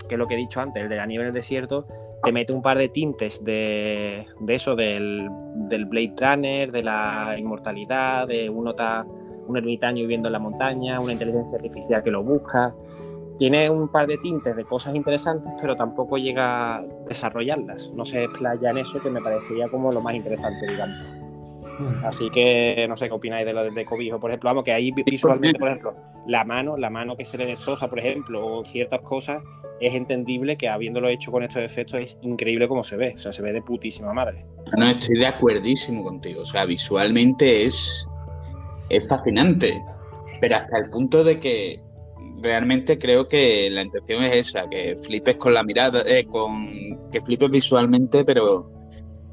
[0.09, 1.87] que es lo que he dicho antes, el de la nieve en el desierto,
[2.25, 8.49] te mete un par de tintes de, eso, del, Blade Runner, de la inmortalidad, de
[8.51, 9.07] uno está
[9.47, 12.75] un ermitaño viviendo en la montaña, una inteligencia artificial que lo busca.
[13.39, 17.93] Tiene un par de tintes de cosas interesantes, pero tampoco llega a desarrollarlas.
[17.95, 21.24] No se explaya en eso, que me parecería como lo más interesante, digamos.
[22.05, 24.51] Así que no sé qué opináis de lo de Cobijo, por ejemplo.
[24.51, 25.95] Vamos, que ahí visualmente, por ejemplo,
[26.27, 29.43] la mano, la mano que se le destroza, por ejemplo, o ciertas cosas,
[29.81, 33.13] es entendible que habiéndolo hecho con estos efectos es increíble como se ve.
[33.15, 34.45] O sea, se ve de putísima madre.
[34.77, 36.43] No, estoy de acuerdísimo contigo.
[36.43, 38.09] O sea, visualmente es,
[38.89, 39.83] es fascinante.
[40.41, 41.81] Pero hasta el punto de que
[42.41, 47.21] realmente creo que la intención es esa, que flipes con la mirada, eh, con que
[47.23, 48.71] flipes visualmente, pero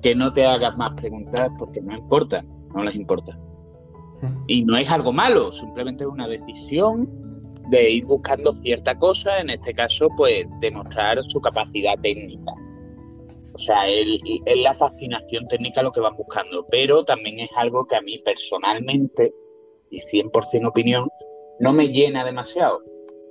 [0.01, 3.37] que no te hagas más preguntas porque no importa, no les importa.
[4.47, 7.09] Y no es algo malo, simplemente es una decisión
[7.69, 12.51] de ir buscando cierta cosa, en este caso, pues demostrar su capacidad técnica.
[13.53, 14.05] O sea, es
[14.57, 19.33] la fascinación técnica lo que van buscando, pero también es algo que a mí personalmente,
[19.89, 21.07] y 100% opinión,
[21.59, 22.81] no me llena demasiado.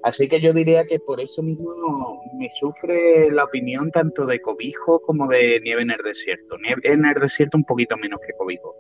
[0.03, 5.01] Así que yo diría que por eso mismo me sufre la opinión tanto de Cobijo
[5.01, 6.57] como de Nieve en el Desierto.
[6.59, 8.75] Nieve en el Desierto un poquito menos que Cobijo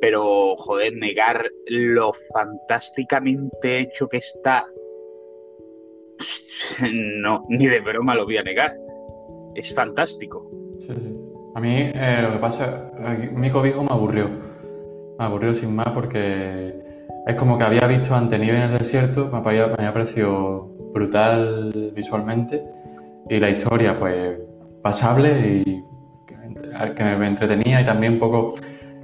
[0.00, 4.66] pero joder, negar lo fantásticamente hecho que está,
[7.22, 8.76] no, ni de broma lo voy a negar.
[9.54, 10.50] Es fantástico.
[11.54, 12.92] A mí eh, lo que pasa,
[13.32, 14.28] mi cobijo me aburrió.
[15.18, 16.83] Me aburrió sin más porque
[17.26, 22.62] es como que había visto ante nieve en el desierto, me había, parecido brutal visualmente
[23.28, 24.38] y la historia pues
[24.82, 25.84] pasable y
[26.96, 28.54] que me entretenía y también un poco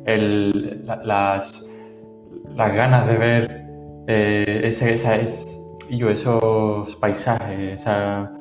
[0.05, 1.67] las,
[2.57, 3.67] ganas de ver
[4.07, 8.33] eh, esa, esos paisajes, esa,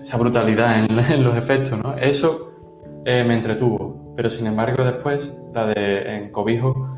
[0.00, 1.96] esa brutalidad en, los efectos, ¿no?
[1.96, 2.52] Eso
[3.04, 6.91] eh, me entretuvo, pero sin embargo después, la de en Cobijo,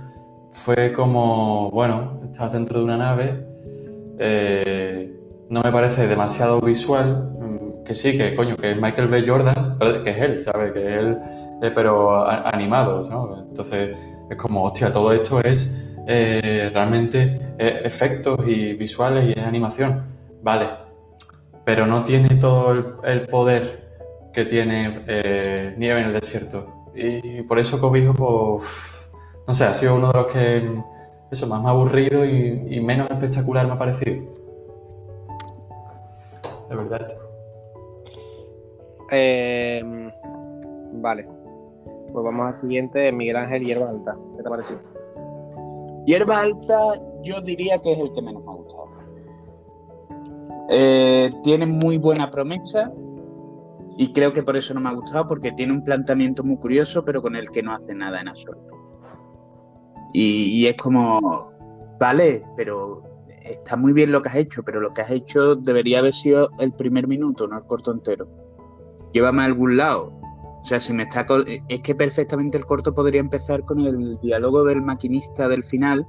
[0.55, 3.45] fue como, bueno, estás dentro de una nave,
[4.19, 5.13] eh,
[5.51, 9.25] no me parece demasiado visual, mm, que sí, que coño, que es Michael B.
[9.27, 10.73] Jordan, que es él, ¿sabes?
[10.73, 11.19] Que es él
[11.61, 13.47] eh, pero animados, ¿no?
[13.49, 13.97] Entonces
[14.31, 20.05] es como, hostia, todo esto es eh, realmente efectos y visuales y es animación,
[20.43, 20.69] vale,
[21.65, 25.05] pero no tiene todo el, poder que tiene
[25.77, 26.91] Nieve en el desierto.
[26.95, 28.94] Y por eso Cobijo, pues,
[29.47, 30.83] no sé, ha sido uno de los que,
[31.31, 34.25] eso, más me ha aburrido y, menos espectacular me ha parecido.
[36.69, 37.07] De verdad.
[40.95, 41.29] vale.
[42.13, 44.17] Pues vamos al siguiente, Miguel Ángel Hierba Alta.
[44.37, 44.81] ¿Qué te ha parecido?
[46.07, 48.85] Hierba Alta yo diría que es el que menos me ha gustado.
[50.71, 52.91] Eh, tiene muy buena promesa
[53.99, 57.05] y creo que por eso no me ha gustado porque tiene un planteamiento muy curioso
[57.05, 58.84] pero con el que no hace nada en absoluto.
[60.15, 61.53] Y, es como,
[61.99, 63.03] vale, pero
[63.43, 66.49] está muy bien lo que has hecho, pero lo que has hecho debería haber sido
[66.61, 68.27] el primer minuto, no el corto entero.
[69.13, 70.13] Llévame a algún lado
[70.65, 71.27] o sea, si me está
[71.69, 76.07] es que perfectamente el corto podría empezar con el diálogo del maquinista del final,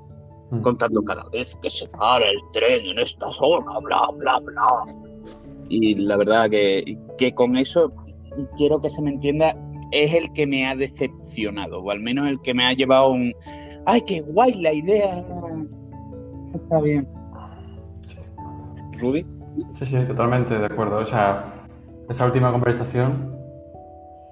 [0.52, 0.62] mm.
[0.62, 4.86] contando cada vez que se para el tren en esta zona, bla, bla, bla.
[5.68, 7.92] Y la verdad que, que con eso,
[8.56, 9.58] quiero que se me entienda,
[9.92, 13.34] es el que me ha decepcionado, o al menos el que me ha llevado un,
[13.86, 15.24] ay, qué guay la idea.
[16.54, 17.08] Está bien.
[19.00, 19.26] Rudy.
[19.80, 21.00] Sí, sí, totalmente de acuerdo.
[21.00, 21.68] O sea,
[22.10, 23.36] esa última conversación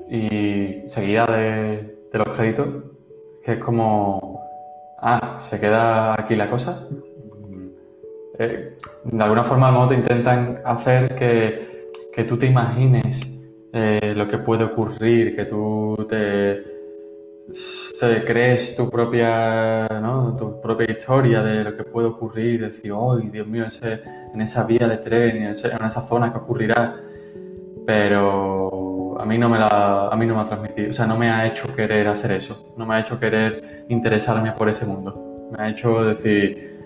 [0.10, 2.68] y seguida de, los créditos,
[3.44, 4.42] que es como
[5.00, 6.88] ah, se queda aquí la cosa.
[8.40, 13.33] Eh, de alguna forma, mejor te intentan hacer que, que tú te imagines
[13.74, 16.64] eh, lo que puede ocurrir, que tú te,
[18.26, 20.38] crees tu propia, ¿no?
[20.38, 24.66] tu propia historia de lo que puede ocurrir, decir, ¡ay, Dios mío, ese, en esa
[24.66, 27.02] vía de tren, en, esa zona que ocurrirá!
[27.86, 31.18] Pero a mí no me la, a mí no me ha transmitido, o sea, no
[31.18, 35.50] me ha hecho querer hacer eso, no me ha hecho querer interesarme por ese mundo.
[35.52, 36.80] Me ha hecho decir,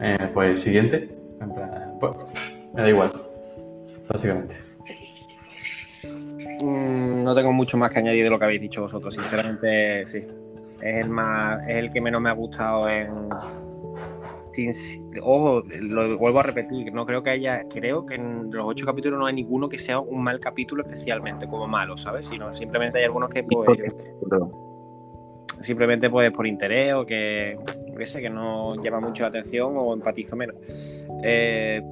[0.00, 1.08] eh, pues siguiente,
[1.40, 2.12] en plan, pues,
[2.72, 3.12] me da igual,
[4.08, 4.67] básicamente.
[7.28, 10.24] No tengo mucho más que añadir de lo que habéis dicho vosotros, sinceramente sí.
[10.80, 13.10] Es el más, es el que menos me ha gustado en.
[15.20, 19.18] ojo, lo vuelvo a repetir, no creo que haya, creo que en los ocho capítulos
[19.18, 22.24] no hay ninguno que sea un mal capítulo especialmente como malo, ¿sabes?
[22.24, 23.94] Sino simplemente hay algunos que pues,
[25.60, 27.58] simplemente pues por interés o que,
[28.06, 30.56] sé, que no llama mucho la atención o empatizo menos.
[31.22, 31.82] Eh,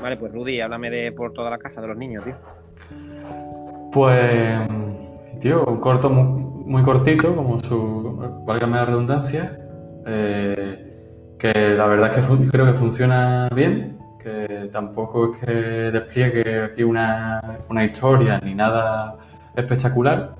[0.00, 2.36] vale, pues Rudy, háblame de por toda la casa de los niños, tío.
[3.96, 4.60] Pues,
[5.40, 9.58] tío, un corto muy, cortito, como su, válgame la redundancia,
[10.06, 15.52] eh, que la verdad es que creo que funciona bien, que tampoco es que
[15.92, 17.40] despliegue aquí una,
[17.90, 19.16] historia ni nada
[19.56, 20.34] espectacular,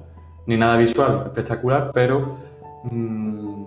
[0.45, 2.37] ni nada visual espectacular, pero,
[2.85, 3.65] mm,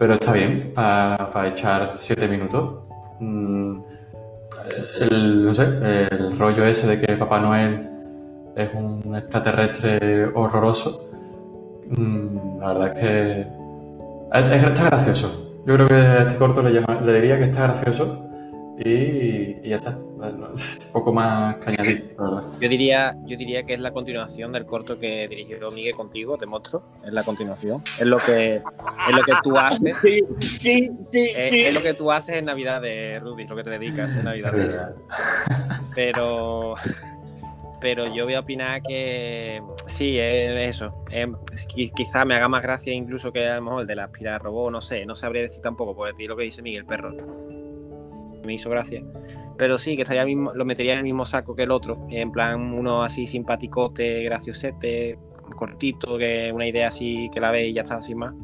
[0.00, 2.80] pero está bien para echar siete minutos.
[3.20, 3.82] Mm,
[5.44, 5.62] no sé,
[6.10, 7.89] el rollo ese de que Papá Noel
[8.56, 11.08] es un extraterrestre horroroso.
[11.88, 15.62] Mm, la verdad es que está gracioso.
[15.66, 18.30] Yo creo que a este corto le, le diría que está gracioso
[18.82, 19.98] y, ya está.
[20.92, 22.14] poco más que añadir,
[22.60, 26.46] Yo diría, yo diría que es la continuación del corto que dirigió Miguel contigo, de
[26.46, 26.82] Monstruo.
[27.04, 27.82] Es la continuación.
[27.98, 29.96] Es lo que, es lo que tú haces.
[29.98, 31.32] Sí, sí, sí.
[31.36, 34.94] Es, lo que tú haces en Navidad de Rudy, lo que te dedicas en Navidad.
[35.94, 36.74] Pero
[37.80, 41.04] pero yo voy a opinar que sí, es eso.
[41.94, 44.70] quizá me haga más gracia incluso que a lo mejor el de la aspirar robot,
[44.70, 47.14] no sé, no sabría decir tampoco, porque lo que dice Miguel Perro
[48.44, 49.02] me hizo gracia.
[49.56, 52.32] Pero sí, que estaría mismo, lo metería en el mismo saco que el otro, en
[52.32, 55.18] plan uno así simpaticote, graciosete,
[55.56, 58.34] cortito, que una idea así que la ve y ya está, sin más.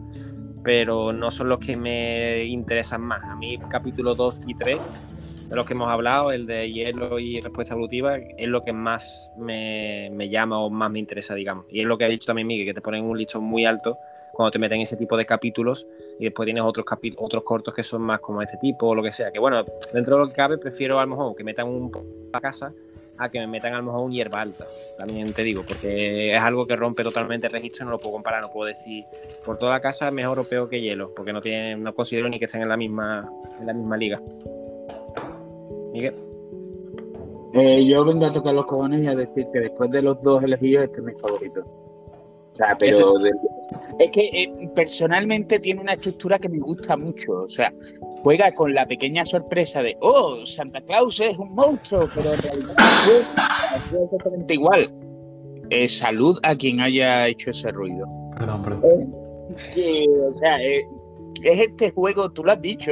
[0.62, 3.22] Pero no son los que me interesan más.
[3.24, 5.15] A mí capítulo 2 y 3
[5.48, 9.30] de los que hemos hablado, el de hielo y respuesta evolutiva, es lo que más
[9.36, 11.66] me, llama o más me interesa, digamos.
[11.70, 13.96] Y es lo que ha dicho también Miguel, que te ponen un listón muy alto
[14.32, 15.86] cuando te meten ese tipo de capítulos
[16.18, 16.84] y después tienes otros,
[17.16, 19.30] otros cortos que son más como este tipo o lo que sea.
[19.30, 21.90] Que bueno, dentro de lo que cabe, prefiero a lo mejor que metan un
[22.32, 22.72] a casa
[23.18, 24.64] a que me metan a lo mejor un hierba alta,
[24.98, 28.42] también te digo, porque es algo que rompe totalmente el registro, no lo puedo comparar,
[28.42, 29.04] no puedo decir
[29.44, 32.38] por toda la casa mejor o peor que hielo, porque no tienen, no considero ni
[32.38, 33.26] que estén en la misma,
[33.58, 34.20] en la misma liga.
[37.54, 40.42] Eh, yo vengo a tocar los cojones y a decir que después de los dos
[40.42, 41.60] elegidos, este es mi favorito.
[42.52, 43.14] O sea, pero
[43.98, 47.32] es que eh, personalmente tiene una estructura que me gusta mucho.
[47.32, 47.72] O sea,
[48.22, 52.74] juega con la pequeña sorpresa de, oh, Santa Claus es un monstruo, pero en realidad
[53.76, 54.90] es exactamente igual.
[55.70, 58.06] Eh, salud a quien haya hecho ese ruido.
[58.38, 59.14] Perdón, perdón.
[59.52, 60.84] o sea, es
[61.42, 62.90] este juego, tú lo has dicho,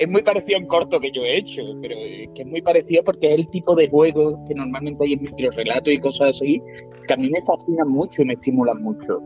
[0.00, 1.94] es muy parecido a un corto que yo he hecho, pero
[2.34, 5.92] que es muy parecido porque es el tipo de juego que normalmente hay en relatos
[5.92, 6.62] y cosas así,
[7.06, 9.20] que a mí me fascinan mucho y me estimulan mucho.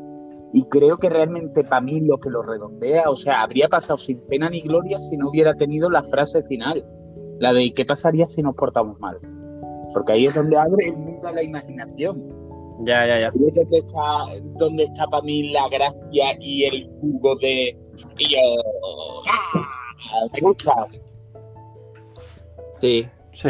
[0.53, 4.19] Y creo que realmente para mí lo que lo redondea, o sea, habría pasado sin
[4.27, 6.85] pena ni gloria si no hubiera tenido la frase final,
[7.39, 9.17] la de ¿qué pasaría si nos portamos mal?
[9.93, 12.21] Porque ahí es donde abre el mundo a la imaginación.
[12.85, 13.31] Ya, ya, ya.
[13.31, 17.79] Donde está, donde está para mí la gracia y el jugo de...
[18.19, 18.41] Y yo,
[19.31, 19.84] ¡ah!
[20.33, 20.87] ¿Te gusta?
[22.81, 23.07] Sí.
[23.33, 23.49] Sí.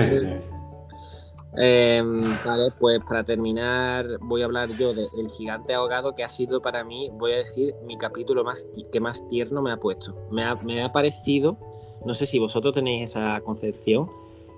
[1.56, 6.28] Em, vale, pues para terminar voy a hablar yo de El gigante ahogado que ha
[6.28, 10.16] sido para mí, voy a decir, mi capítulo más que más tierno me ha puesto.
[10.32, 11.56] Me ha, me ha parecido,
[12.04, 14.10] no sé si vosotros tenéis esa concepción,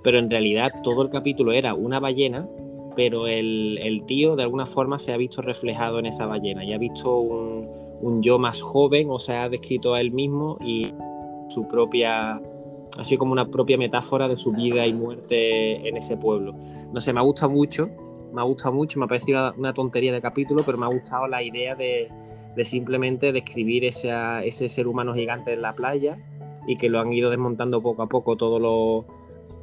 [0.03, 2.49] pero en realidad todo el capítulo era una ballena,
[2.95, 6.73] pero el, el tío de alguna forma se ha visto reflejado en esa ballena y
[6.73, 7.69] ha visto un,
[8.01, 10.95] un yo más joven, o sea, ha descrito a él mismo y
[11.49, 12.41] su propia,
[12.99, 16.55] así como una propia metáfora de su vida y muerte en ese pueblo.
[16.93, 17.89] No sé, me ha gustado mucho,
[18.33, 21.27] me ha gustado mucho, me ha parecido una tontería de capítulo, pero me ha gustado
[21.27, 22.09] la idea de,
[22.65, 24.11] simplemente describir ese,
[24.45, 26.19] ese ser humano gigante en la playa
[26.67, 29.07] y que lo han ido desmontando poco a poco todo lo,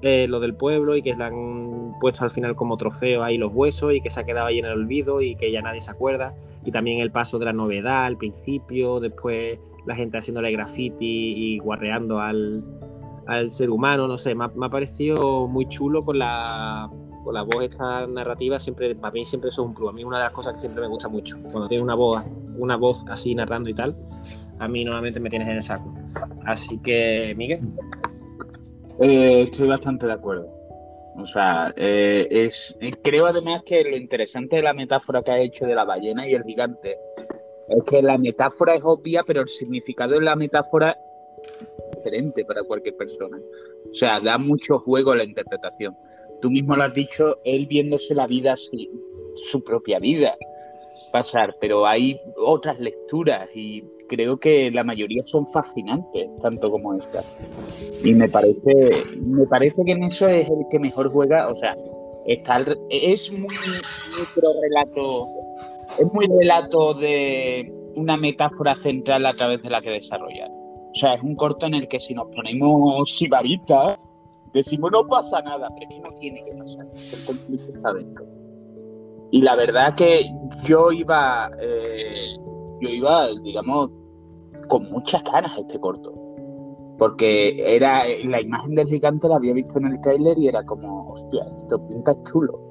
[0.06, 3.54] eh, lo del pueblo y que le han puesto al final como trofeo ahí los
[3.54, 5.92] huesos y que se ha quedado ahí en el olvido y que ya nadie se
[5.92, 6.36] acuerda.
[6.66, 11.60] Y también el paso de la novedad al principio, después la gente haciéndole graffiti y
[11.60, 12.64] guarreando al,
[13.28, 16.90] al ser humano, no sé, me ha, parecido muy chulo con la,
[17.24, 20.18] con la voz esta narrativa, siempre, para mí siempre es un plus, a mí una
[20.18, 22.26] de las cosas que siempre me gusta mucho, cuando tiene una voz,
[22.58, 23.96] una voz así narrando y tal,
[24.60, 25.94] a mí normalmente me tienes en el saco.
[26.46, 27.60] Así que, Miguel.
[29.00, 30.48] Eh, estoy bastante de acuerdo.
[31.16, 35.66] O sea, eh, es, creo además que lo interesante de la metáfora que ha hecho
[35.66, 36.98] de la ballena y el gigante
[37.70, 40.98] es que la metáfora es obvia, pero el significado de la metáfora
[41.72, 43.38] es diferente para cualquier persona.
[43.90, 45.96] O sea, da mucho juego la interpretación.
[46.42, 48.92] Tú mismo lo has dicho, él viéndose la vida así,
[49.52, 50.36] su propia vida
[51.14, 57.22] pasar, pero hay otras lecturas y creo que la mayoría son fascinantes, tanto como esta.
[58.04, 61.78] Y me parece, me parece que en eso es el que mejor juega, o sea,
[62.26, 63.48] está es muy
[64.18, 65.28] micro relato,
[66.00, 70.50] es muy relato de una metáfora central a través de la que desarrollar.
[70.50, 73.98] O sea, es un corto en el que si nos ponemos sibaritas,
[74.54, 76.88] decimos no pasa nada, pero es no tiene que pasar.
[79.32, 80.26] Y la verdad que
[80.64, 82.36] yo iba, eh,
[82.82, 83.90] yo iba, digamos,
[84.68, 86.14] con muchas ganas este corto.
[87.00, 91.12] Porque era la imagen del gigante la había visto en el trailer y era como,
[91.12, 92.63] hostia, esto pinta chulo.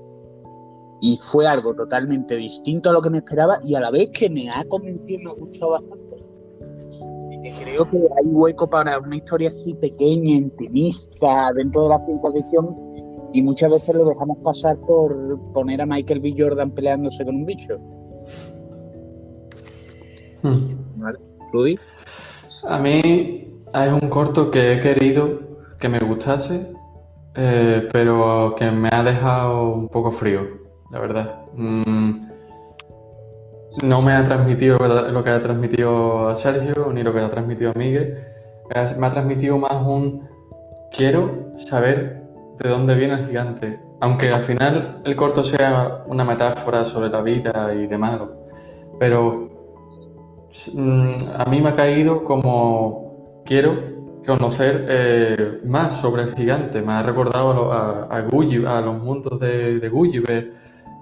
[1.03, 4.31] Y fue algo totalmente distinto a lo que me esperaba y a la vez que
[4.31, 6.17] me ha convencido y me ha gustado bastante.
[7.33, 12.01] Y que creo que hay hueco para una historia así pequeña, intimista, dentro de la
[12.07, 12.93] ciencia ficción
[13.33, 16.35] y muchas veces lo dejamos pasar por poner a Michael B.
[16.37, 17.79] Jordan peleándose con un bicho.
[20.43, 21.01] Hmm.
[21.01, 21.19] Vale.
[21.53, 21.79] Rudy.
[22.65, 25.41] A mí es un corto que he querido
[25.79, 26.73] que me gustase,
[27.35, 30.41] eh, pero que me ha dejado un poco frío,
[30.93, 31.40] la verdad.
[31.55, 32.20] Mm,
[33.82, 37.72] no me ha transmitido lo que ha transmitido a Sergio ni lo que ha transmitido
[37.74, 38.18] a Miguel.
[38.99, 40.28] Me ha transmitido más un
[40.95, 42.22] quiero saber
[42.59, 43.80] de dónde viene el gigante.
[44.01, 48.20] Aunque al final el corto sea una metáfora sobre la vida y demás,
[48.99, 49.49] pero
[50.74, 53.93] mm, a mí me ha caído como quiero
[54.26, 56.82] conocer eh, más sobre el gigante.
[56.82, 60.53] Me ha recordado a, a, a los mundos de, de, Gulliver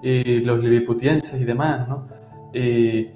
[0.01, 2.07] y los liliputienses y demás, ¿no?
[2.53, 3.09] Y,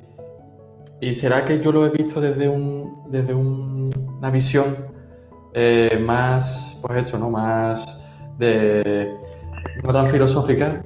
[1.02, 4.88] y, será que yo lo he visto desde, un, desde una visión
[5.54, 7.30] eh, más, pues eso, ¿no?
[7.30, 8.06] Más
[8.38, 9.16] de
[9.84, 10.84] no tan filosófica,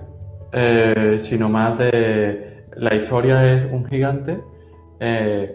[0.51, 4.41] eh, sino más de la historia es un gigante
[4.99, 5.53] eh,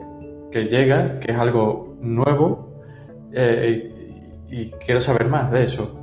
[0.50, 2.82] que llega, que es algo nuevo
[3.32, 3.90] eh,
[4.48, 6.00] y, quiero saber más de eso.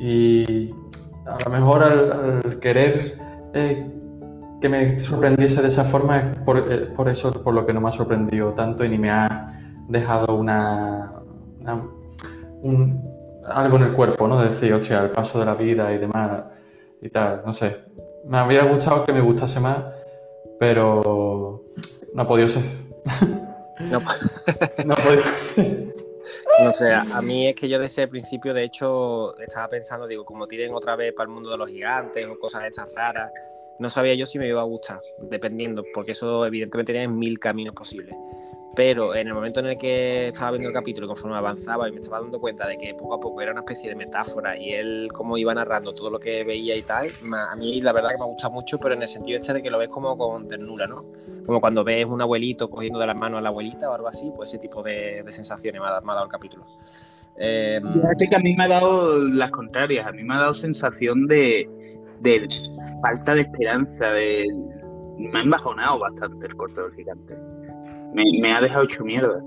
[0.00, 0.72] Y
[1.24, 3.18] a lo mejor al, querer
[4.60, 7.88] que me sorprendiese de esa forma es por, por, eso por lo que no me
[7.88, 9.46] ha sorprendido tanto y ni me ha
[9.88, 11.12] dejado una,
[12.62, 13.02] un,
[13.46, 14.40] algo en el cuerpo, ¿no?
[14.42, 16.44] decir, hostia, el paso de la vida y demás
[17.00, 17.84] y tal, no sé.
[18.26, 19.78] Me hubiera gustado que me gustase más,
[20.58, 21.64] pero
[22.14, 22.62] no ha podido ser.
[23.90, 24.00] No,
[24.84, 25.85] no ha podido
[26.58, 30.24] No sé, a mí es que yo desde el principio, de hecho, estaba pensando, digo,
[30.24, 33.30] como tiren otra vez para el mundo de los gigantes o cosas estas raras,
[33.78, 37.74] no sabía yo si me iba a gustar, dependiendo, porque eso evidentemente tiene mil caminos
[37.74, 38.14] posibles
[38.76, 42.00] pero en el momento en el que estaba viendo el capítulo, conforme avanzaba y me
[42.00, 45.08] estaba dando cuenta de que poco a poco era una especie de metáfora y él
[45.14, 47.08] como iba narrando todo lo que veía y tal,
[47.50, 49.70] a mí la verdad que me gusta mucho, pero en el sentido este de que
[49.70, 51.06] lo ves como con ternura, ¿no?
[51.46, 54.30] Como cuando ves un abuelito cogiendo de las manos a la abuelita o algo así,
[54.36, 56.64] pues ese tipo de, sensaciones me ha, dado el capítulo.
[57.38, 60.52] Eh, Fíjate que a mí me ha dado las contrarias, a mí me ha dado
[60.54, 61.66] sensación de,
[62.20, 62.46] de
[63.00, 64.46] falta de esperanza, de...
[65.16, 67.36] me ha embajonado bastante el corto del gigante.
[68.12, 69.40] Me, ha dejado hecho mierda.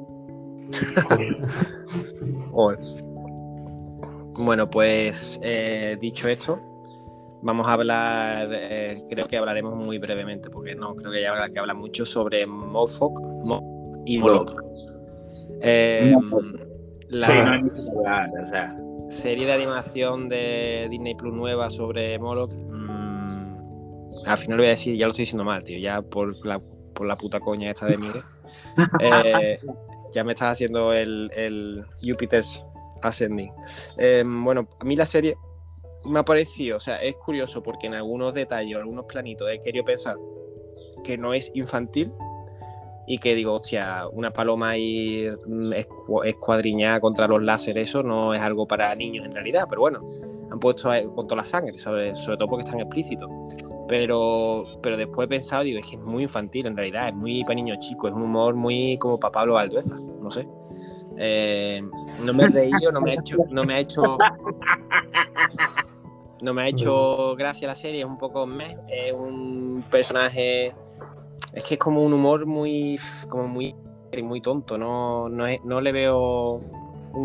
[4.38, 6.60] bueno, pues eh, dicho esto,
[7.41, 11.60] vamos a hablar, eh, creo que hablaremos muy brevemente, porque no creo que haya que
[11.60, 13.20] hablar mucho sobre Mofok
[14.05, 14.53] y Moloch.
[15.62, 16.16] Eh,
[17.10, 17.60] la
[19.10, 22.53] serie de animación de Disney Plus nueva sobre Moloch.
[22.53, 26.62] Mm, al final voy a decir, ya lo estoy diciendo mal, tío, ya por la,
[26.93, 28.24] por la puta coña esta de Miguel.
[28.99, 29.60] Eh,
[30.12, 32.64] ya me estás haciendo el, el Jupiter's
[33.01, 33.51] Ascending.
[33.97, 35.38] Em, bueno, a mí la serie
[36.05, 39.86] me ha parecido, o sea, es curioso porque en algunos detalles, algunos planitos he querido
[39.86, 40.16] pensar
[41.03, 42.12] que no es infantil
[43.07, 45.74] y que digo, hostia, una paloma ahí mm,
[46.26, 50.07] escuadriñada contra los láseres, eso no es algo para niños en realidad, pero bueno,
[50.52, 53.30] han puesto con toda la sangre, sobre, todo porque están explícitos.
[53.88, 57.43] Pero, pero después he pensado, digo, es que es muy infantil en realidad, es muy
[57.43, 59.95] para niños chicos, es un humor muy como para Pablo Valdueza.
[59.95, 60.47] no sé.
[61.18, 61.82] Eh,
[62.26, 64.18] no me he reído, no me ha hecho, no me ha hecho,
[66.41, 70.74] no me ha hecho gracia la serie, es un poco meh, es un personaje,
[71.54, 72.97] es que es como un humor muy,
[73.28, 73.76] como muy,
[74.24, 76.62] muy tonto, no, no, no le veo.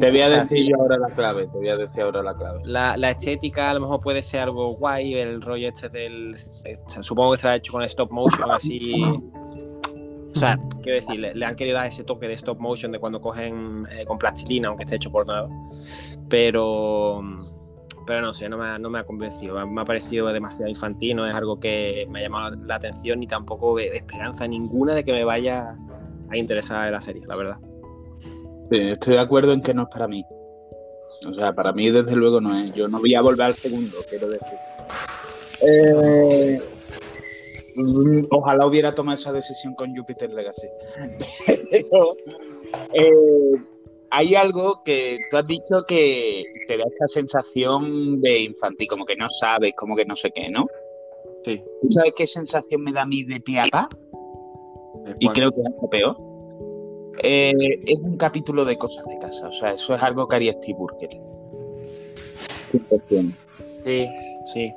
[0.01, 2.61] Te voy a decir yo ahora la clave, te voy a decir ahora la clave.
[2.65, 6.35] la, la estética a lo mejor puede ser algo guay, el rollo este del.
[6.65, 8.93] eh, Supongo que estará hecho con stop motion así.
[10.35, 12.99] O sea, quiero decir, le, le han querido dar ese toque de stop motion de
[12.99, 15.49] cuando cogen eh, con plastilina, aunque esté hecho por nada.
[16.29, 17.21] Pero.
[18.07, 19.65] Pero no sé, no me ha, no me ha convencido.
[19.67, 23.27] Me ha parecido demasiado infantil, no es algo que me ha llamado la atención ni
[23.27, 25.75] tampoco ve- esperanza ninguna de que me vaya
[26.29, 27.57] a interesar la serie, la verdad.
[28.71, 30.25] Estoy de acuerdo en que no es para mí.
[31.29, 32.73] O sea, para mí desde luego no es.
[32.75, 34.59] Yo no voy a volver al segundo, quiero decir.
[35.67, 36.61] Eh,
[38.31, 40.67] ojalá hubiera tomado esa decisión con Jupiter Legacy.
[41.71, 42.17] Pero
[42.93, 43.11] eh,
[44.11, 49.17] hay algo que tú has dicho que te da esta sensación de infantil, como que
[49.17, 50.67] no sabes, como que no sé qué, ¿no?
[51.45, 51.63] Sí.
[51.83, 53.89] ¿Tú sabes qué sensación me da a mí de pie a pa?
[55.19, 56.34] y creo que es algo peor.
[57.23, 60.53] Eh, es un capítulo de cosas de casa, o sea, eso es algo que haría
[60.55, 61.11] Steve Burker.
[62.73, 63.35] 100%.
[63.85, 64.09] Sí,
[64.53, 64.73] sí.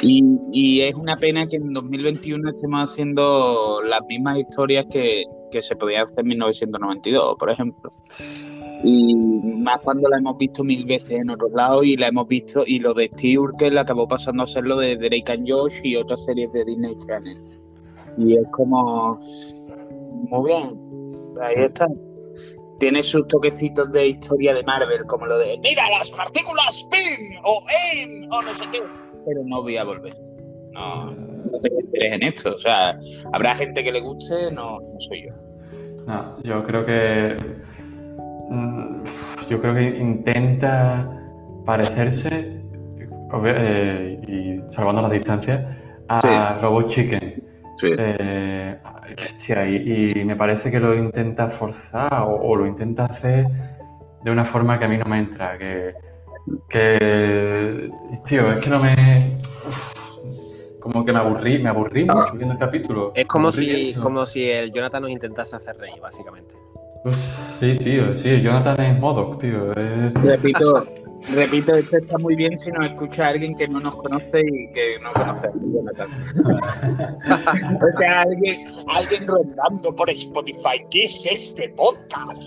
[0.00, 5.62] Y, y es una pena que en 2021 estemos haciendo las mismas historias que, que
[5.62, 7.92] se podían hacer en 1992, por ejemplo.
[8.84, 12.62] Y más cuando la hemos visto mil veces en otros lados y la hemos visto,
[12.64, 15.96] y lo de Steve Urkel acabó pasando a ser lo de Drake and Josh y
[15.96, 17.42] otras series de Disney Channel.
[18.18, 19.18] Y es como,
[20.30, 20.88] muy bien,
[21.42, 21.86] ahí está.
[22.78, 27.36] Tiene sus toquecitos de historia de Marvel, como lo de ¡Mira las partículas spin!
[27.44, 28.80] o AIM o no sé qué.
[29.26, 30.16] Pero no voy a volver.
[30.72, 32.54] No, no tengo interés en esto.
[32.54, 32.96] O sea,
[33.32, 35.34] habrá gente que le guste, no, no soy yo.
[36.06, 37.36] No, yo creo que.
[38.50, 39.02] mm,
[39.50, 41.10] Yo creo que intenta
[41.66, 42.62] parecerse,
[43.44, 45.64] eh, y salvando las distancias,
[46.08, 46.62] a Sí.
[46.62, 47.42] Robot Chicken.
[47.78, 47.88] Sí.
[47.98, 48.78] Eh,
[49.14, 53.46] hostia, y, y me parece que lo intenta forzar o, o lo intenta hacer
[54.22, 55.56] de una forma que a mí no me entra.
[55.58, 55.94] Que,
[56.68, 57.90] que
[58.26, 59.38] tío, es que no me.
[60.80, 63.12] como que me aburrí, me aburrí mucho viendo el capítulo.
[63.14, 66.54] Es como si, como si el Jonathan nos intentase hacer reír, básicamente.
[67.02, 69.72] Pues sí, tío, sí, Jonathan es Modoc, tío.
[69.72, 70.84] es- Repito,
[71.34, 74.98] repito, esto está muy bien si nos escucha alguien que no nos conoce y que
[75.00, 76.10] no conoce a Jonathan.
[77.82, 80.84] o sea, alguien, alguien rondando por Spotify.
[80.90, 82.42] ¿Qué es este podcast?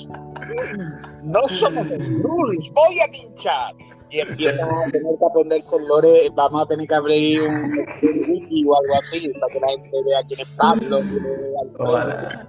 [1.24, 3.76] No somos Rulis, voy a pinchar.
[4.09, 8.30] Y empieza a tener que aprenderse el lore, vamos a tener que abrir un, un
[8.30, 11.80] wiki o algo así para que la gente vea quién es Pablo, quién es.
[11.80, 12.47] Ojalá.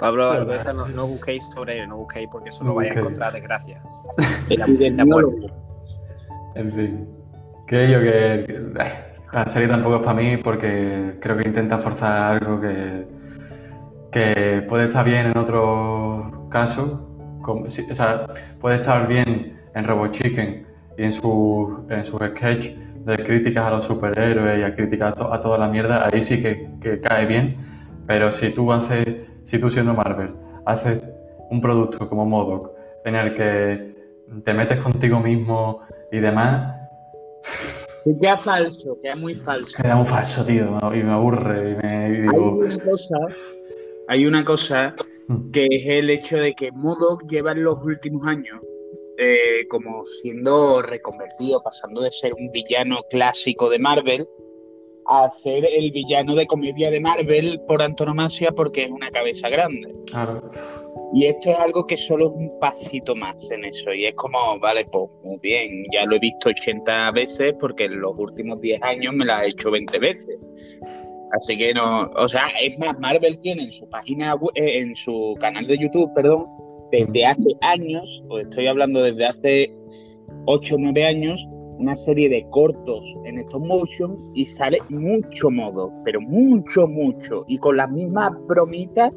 [0.00, 0.30] Pablo.
[0.30, 3.32] Alberza, no, no busquéis sobre él, no busquéis porque eso No lo vais a encontrar
[3.32, 3.82] desgracia.
[6.54, 7.08] En fin.
[7.66, 8.44] Que yo que.
[8.46, 8.60] que,
[9.32, 13.06] La serie tampoco es para mí porque creo que intenta forzar algo que.
[14.10, 17.00] que puede estar bien en otros casos.
[17.42, 18.26] como- sí, o sea,
[18.60, 20.66] puede estar bien en Robot Chicken
[20.98, 22.66] y en sus en sus sketch
[23.04, 26.08] de críticas a los superhéroes y a críticas a, to- a toda la mierda.
[26.12, 27.56] Ahí sí que, que cae bien.
[28.06, 29.28] Pero si tú haces.
[29.44, 30.34] Si tú siendo Marvel.
[30.66, 31.00] Haces
[31.50, 32.70] un producto como Modoc
[33.04, 33.94] en el que
[34.44, 35.80] te metes contigo mismo
[36.12, 36.76] y demás,
[38.04, 39.76] Que queda falso, queda muy falso.
[39.82, 43.16] queda un falso, tío, y me aburre y me y Hay digo, una cosa,
[44.08, 44.94] hay una cosa
[45.28, 48.60] "Hmm, que es el hecho de que Modoc lleva en los últimos años
[49.18, 54.26] eh, como siendo reconvertido, pasando de ser un villano clásico de Marvel
[55.10, 59.92] a ser el villano de comedia de Marvel por antonomasia porque es una cabeza grande.
[60.06, 60.48] claro,
[61.12, 63.92] Y esto es algo que solo es un pasito más en eso.
[63.92, 68.00] Y es como, vale, pues muy bien, ya lo he visto 80 veces porque en
[68.00, 70.38] los últimos 10 años me la he hecho 20 veces.
[71.32, 75.36] Así que no, o sea, es más, Marvel tiene en su página, eh, en su
[75.40, 76.46] canal de YouTube, perdón,
[76.92, 79.74] desde hace años, os estoy hablando desde hace
[80.46, 81.44] 8 o 9 años,
[81.80, 87.44] una serie de cortos en stop motion y sale mucho modo, pero mucho, mucho.
[87.48, 89.10] Y con las mismas bromitas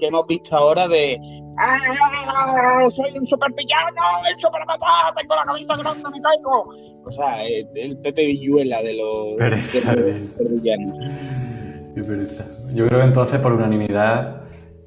[0.00, 1.20] que hemos visto ahora de
[1.58, 2.86] ¡Ah!
[2.90, 4.02] ¡Soy un supervillano!
[4.30, 5.14] ¡Hecho para matar!
[5.16, 6.10] ¡Tengo la cabeza grande!
[6.10, 6.68] ¡Me caigo!
[7.04, 10.98] O sea, el, el Pepe Villuela de los, los supervillanos.
[11.94, 12.44] qué pereza.
[12.74, 14.42] Yo creo que entonces por unanimidad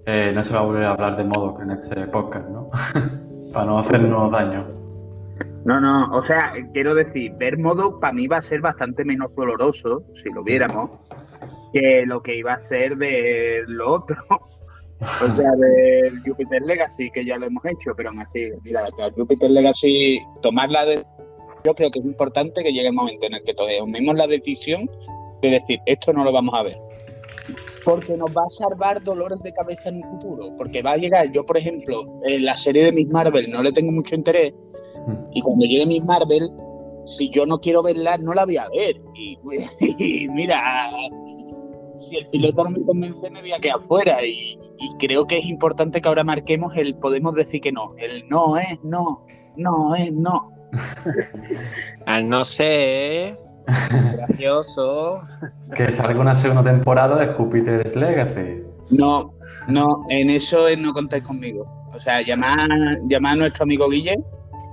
[0.05, 2.69] eh, no se va a volver a hablar de Modoc en este podcast, ¿no?
[3.53, 4.78] Para no hacernos daño.
[5.65, 9.35] No, no, o sea, quiero decir, ver modo para mí va a ser bastante menos
[9.35, 10.91] doloroso, si lo viéramos,
[11.73, 14.17] que lo que iba a ser de lo otro.
[15.01, 18.85] O sea, de Jupiter Legacy, que ya lo hemos hecho, pero aún así, mira,
[19.15, 21.05] Jupiter Legacy, tomarla de...
[21.63, 24.89] Yo creo que es importante que llegue el momento en el que tomemos la decisión
[25.41, 26.77] de decir, esto no lo vamos a ver.
[27.85, 30.55] Porque nos va a salvar dolores de cabeza en un futuro.
[30.57, 33.71] Porque va a llegar, yo por ejemplo, en la serie de Miss Marvel no le
[33.71, 34.53] tengo mucho interés.
[35.31, 36.49] Y cuando llegue Miss Marvel,
[37.05, 39.01] si yo no quiero verla, no la voy a ver.
[39.97, 40.91] Y, mira,
[41.97, 44.23] si el piloto no me convence, me voy a quedar fuera.
[44.25, 44.57] Y,
[44.99, 47.93] creo que es importante que ahora marquemos el podemos decir que no.
[47.97, 49.25] El no es no,
[49.57, 50.51] no es no.
[52.05, 53.35] Al no ser
[54.15, 55.21] gracioso.
[55.75, 58.63] que salga una segunda temporada de Jupiter's Legacy.
[58.91, 59.33] No,
[59.67, 61.67] no, en eso no contáis conmigo.
[61.93, 62.67] O sea, llamad,
[63.07, 64.23] llamad a nuestro amigo Guille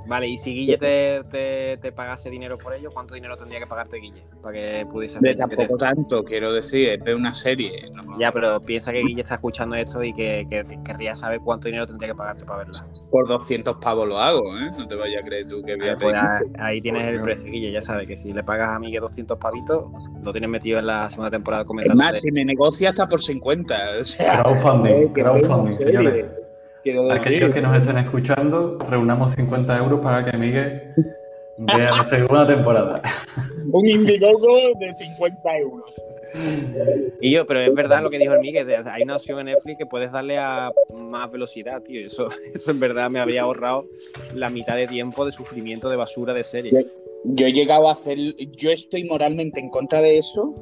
[0.06, 3.96] Vale, y si Guille te, te, pagase dinero por ello, ¿cuánto dinero tendría que pagarte
[3.96, 4.22] Guille?
[4.42, 7.90] Para que pudiese De tampoco tanto, quiero decir, es de una serie.
[8.18, 10.46] Ya, pero piensa que Guille está escuchando esto y que,
[10.84, 12.86] querría saber cuánto dinero tendría que pagarte para verla.
[13.10, 14.70] Por 200 pavos lo hago, ¿eh?
[14.76, 16.14] No te vayas a creer tú que voy a pues
[16.58, 19.84] ahí tienes el precio, Guille, ya sabes que si le pagas a Miguel 200 pavitos,
[20.22, 22.00] lo tienes metido en la segunda temporada comentando.
[22.02, 23.76] Es más, si me negocia hasta por 50.
[24.00, 26.26] O sea, crowdfunding, crowdfunding, señores.
[27.10, 30.94] Aquellos que nos estén escuchando, reunamos 50 euros para que Miguel
[31.58, 33.02] vea la segunda temporada.
[33.72, 35.94] Un Indiegogo de 50 euros.
[37.20, 39.78] Y yo, pero es verdad lo que dijo el Miguel, hay una opción en Netflix
[39.78, 42.06] que puedes darle a más velocidad, tío.
[42.06, 43.86] Eso, eso en verdad me habría ahorrado
[44.34, 46.86] la mitad de tiempo de sufrimiento de basura de serie.
[47.24, 50.54] Yo, he llegado a hacer, yo estoy moralmente en contra de eso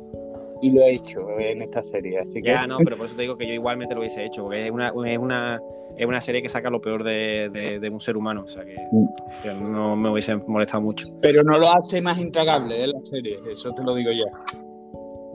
[0.62, 2.48] y lo he hecho en esta serie, así que...
[2.48, 4.70] Ya, no, pero por eso te digo que yo igualmente lo hubiese hecho, porque es
[4.70, 5.60] una, es una
[5.96, 9.72] es una serie que saca lo peor de, un ser humano, o sea que, mm.
[9.72, 11.08] no me hubiese molestado mucho.
[11.20, 12.88] Pero no lo hace más intragable de ¿eh?
[12.88, 14.24] la serie, eso te lo digo ya.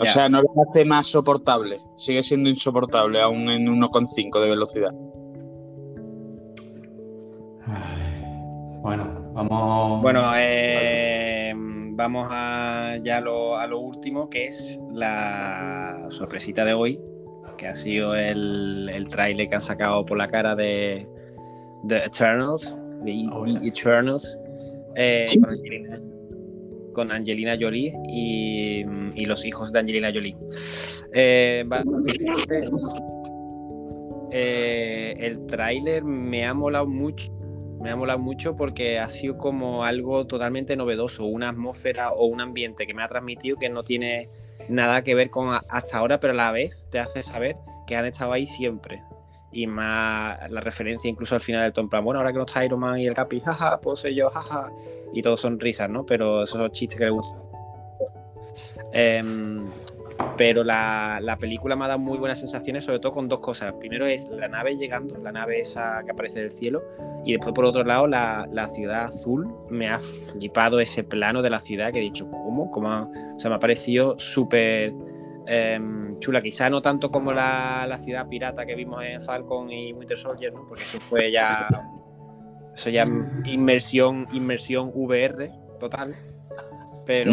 [0.02, 4.92] O sea, no lo hace más soportable, sigue siendo insoportable aún en 1,5 de velocidad.
[8.82, 10.02] Bueno, vamos.
[10.02, 17.00] Bueno, eh, vamos a ya a lo último, que es la sorpresita de hoy,
[17.60, 21.06] que ha sido el, el trailer que han sacado por la cara de
[21.88, 24.38] The Eternals, de oh, Eternals,
[24.96, 25.26] eh,
[26.94, 28.86] con, Angelina, Jolie y,
[29.16, 30.38] y, los hijos de Angelina Jolie.
[31.14, 31.66] Eh,
[34.32, 37.32] eh, el tráiler me ha molado mucho.
[37.82, 42.42] Me ha molado mucho porque ha sido como algo totalmente novedoso, una atmósfera o un
[42.42, 44.30] ambiente que me ha transmitido que no tiene
[44.70, 47.58] nada que ver con hasta ahora, pero a la vez te hace saber
[47.88, 49.04] que han estado ahí siempre.
[49.52, 52.64] Y más la referencia incluso al final del Tom Plan, bueno, ahora que no está
[52.64, 54.72] Iron Man y el Capi, jaja, pues yo, jaja,
[55.14, 56.06] y todos son risas, ¿no?
[56.06, 57.42] Pero esos chistes que le gustan.
[58.94, 59.66] Em,
[60.38, 63.74] pero la, la, película me ha dado muy buenas sensaciones, sobre todo con dos cosas.
[63.80, 66.84] Primero es la nave llegando, la nave esa que aparece del cielo,
[67.26, 69.48] y después por otro lado la, la ciudad azul.
[69.70, 72.72] Me ha flipado ese plano de la ciudad que he dicho, ¿cómo?
[72.72, 73.12] ¿Cómo?
[73.36, 74.94] O sea, me ha parecido súper
[75.46, 76.42] em, chula.
[76.42, 80.54] Quizá no tanto como la, la, ciudad pirata que vimos en Falcon y Winter Soldier,
[80.54, 80.66] ¿no?
[80.68, 81.68] porque eso fue ya,
[82.74, 83.04] eso ya
[83.46, 85.50] inmersión, inmersión VR
[85.80, 86.16] total.
[87.06, 87.32] Pero,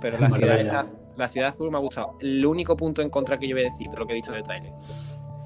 [0.00, 0.84] pero la ciudad está
[1.18, 2.16] la ciudad azul me ha gustado.
[2.20, 4.32] El único punto en contra que yo voy a decir de lo que he dicho
[4.32, 4.72] del trailer.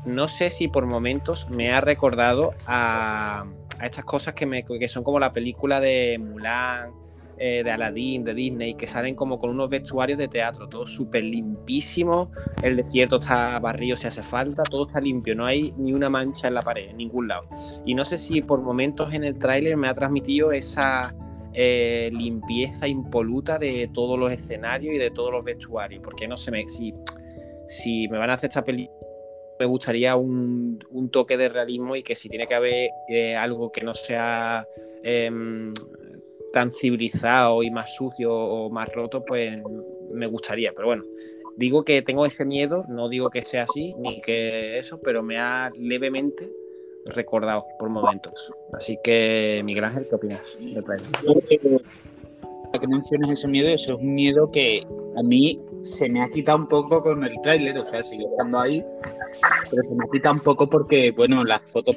[0.05, 3.45] No sé si por momentos me ha recordado a,
[3.83, 6.91] estas cosas que, me, que son como la película de Mulan,
[7.39, 11.25] eh, de Aladdin, de Disney, que salen como con unos vestuarios de teatro, todo súper
[11.25, 12.31] limpísimo,
[12.63, 16.47] el desierto está barrido si hace falta, todo está limpio, no hay ni una mancha
[16.49, 17.47] en la pared, en ningún lado.
[17.85, 21.15] Y no sé si por momentos en el tráiler me ha transmitido esa,
[21.55, 26.03] eh, limpieza impoluta de todos los escenarios y de todos los vestuarios.
[26.03, 26.69] Porque no se me.
[26.69, 26.95] Si,
[27.67, 28.99] si me van a hacer esta película,
[29.59, 30.79] me gustaría un,
[31.13, 34.67] toque de realismo y que si tiene que haber eh, algo que no sea
[35.03, 35.73] em,
[36.53, 39.63] tan civilizado y más sucio o más roto, pues
[40.13, 40.73] me gustaría.
[40.73, 41.03] Pero bueno,
[41.57, 45.39] digo que tengo ese miedo, no digo que sea así, ni que eso, pero me
[45.39, 46.51] ha levemente
[47.07, 48.53] recordado por momentos.
[48.73, 50.85] Así que, Miguel Ángel, ¿qué opinas del
[52.81, 54.87] Que mencionas ese miedo, eso es un miedo que
[55.17, 58.61] a mí se me ha quitado un poco con el tráiler, o sea, sigue estando
[58.61, 58.85] ahí,
[59.71, 61.97] pero se me ha quitado un poco porque, bueno, las fotos...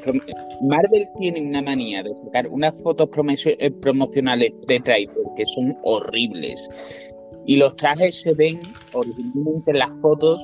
[0.61, 3.09] Marvel tiene una manía de sacar unas fotos
[3.45, 6.67] eh, promocionales de tráiler que son horribles.
[7.45, 8.61] Y los trajes se ven
[8.93, 10.39] originalmente en las fotos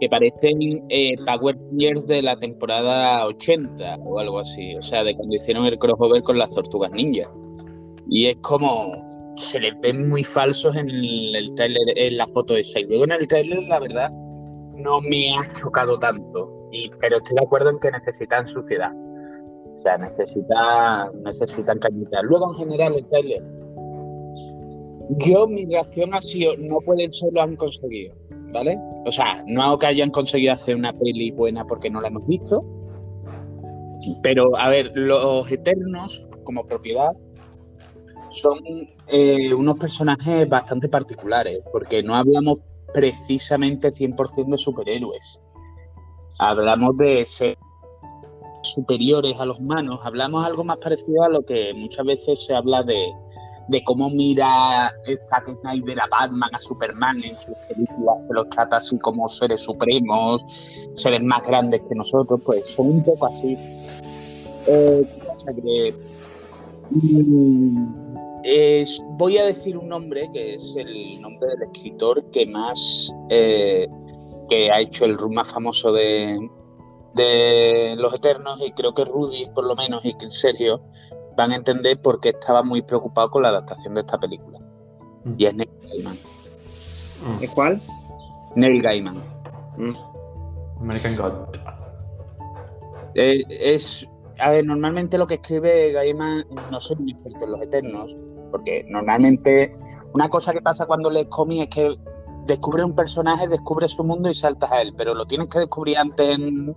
[0.00, 5.14] que parecen eh, Power Rangers de la temporada 80 o algo así, o sea, de
[5.14, 7.28] cuando hicieron el crossover con las tortugas ninja.
[8.08, 8.86] Y es como
[9.36, 12.80] se les ven muy falsos en el, trailer, en la foto esa.
[12.80, 14.10] Y luego en el trailer, la verdad,
[14.76, 16.68] no me ha chocado tanto.
[16.72, 18.92] y, pero estoy de acuerdo en que necesitan suciedad.
[19.72, 22.22] O sea, necesitan, necesitan cañitas.
[22.24, 23.42] Luego, en general, el trailer.
[25.24, 28.14] Yo, mi reacción ha sido, no pueden ser, lo han conseguido,
[28.52, 28.78] ¿vale?
[29.04, 32.64] O sea, no que hayan conseguido hacer una peli buena porque no la hemos visto,
[34.22, 37.10] pero, a ver, los Eternos, como propiedad,
[38.30, 38.58] son
[39.08, 42.58] eh, unos personajes bastante particulares, porque no hablamos
[42.92, 45.40] precisamente 100% de superhéroes.
[46.38, 47.58] Hablamos de ser
[48.62, 52.82] superiores a los humanos, hablamos algo más parecido a lo que muchas veces se habla
[52.82, 53.12] de,
[53.68, 54.92] de cómo mira
[55.28, 59.60] Zack Snyder a Batman, a Superman en sus películas, que los trata así como seres
[59.60, 60.42] supremos,
[60.94, 63.56] seres más grandes que nosotros, pues son un poco así.
[64.66, 65.94] Eh,
[66.90, 67.84] mm,
[69.16, 73.86] voy a decir un nombre que es el nombre del escritor que más eh,
[74.48, 76.38] que ha hecho el run más famoso de,
[77.14, 80.80] de Los Eternos y creo que Rudy por lo menos y Sergio
[81.38, 84.58] van a entender por qué estaba muy preocupado con la adaptación de esta película.
[85.24, 85.34] Mm.
[85.38, 86.14] Y es Neil Gaiman.
[86.14, 87.42] Mm.
[87.44, 87.80] ¿Es cuál?
[88.56, 89.22] Neil Gaiman.
[89.76, 89.94] Mm.
[90.80, 91.32] American God.
[93.14, 94.06] Eh, es
[94.40, 98.16] a ver, normalmente lo que escribe Gaiman, no soy un experto en los eternos,
[98.50, 99.76] porque normalmente
[100.12, 101.96] una cosa que pasa cuando lees cómics es que
[102.46, 105.98] descubres un personaje, descubres su mundo y saltas a él, pero lo tienes que descubrir
[105.98, 106.74] antes en,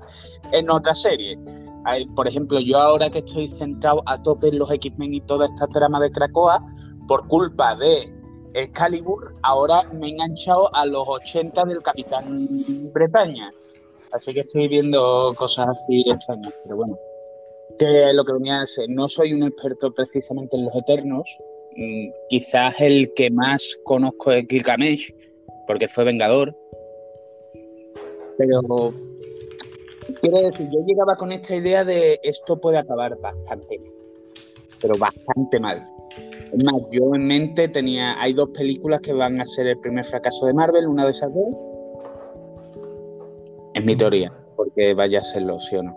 [0.51, 1.39] en otra serie.
[2.16, 5.68] Por ejemplo, yo ahora que estoy centrado a tope en los X-Men y toda esta
[5.68, 6.64] trama de Krakoa,
[7.08, 8.12] por culpa de
[8.54, 12.48] Excalibur, ahora me he enganchado a los 80 del Capitán
[12.94, 13.52] Bretaña.
[14.12, 16.98] Así que estoy viendo cosas así extrañas, pero bueno.
[17.80, 21.24] Que lo que venía a ser, no soy un experto precisamente en los Eternos,
[21.78, 25.14] mm, quizás el que más conozco es Gilgamesh,
[25.66, 26.56] porque fue Vengador,
[28.38, 28.94] pero
[30.22, 33.91] quiero decir, yo llegaba con esta idea de esto puede acabar bastante mal,
[34.82, 35.86] pero bastante mal.
[36.52, 40.04] Es más, yo en mente tenía, hay dos películas que van a ser el primer
[40.04, 41.56] fracaso de Marvel, una de esas dos.
[43.74, 45.95] Es mi teoría, porque vaya a serlo, sí o no.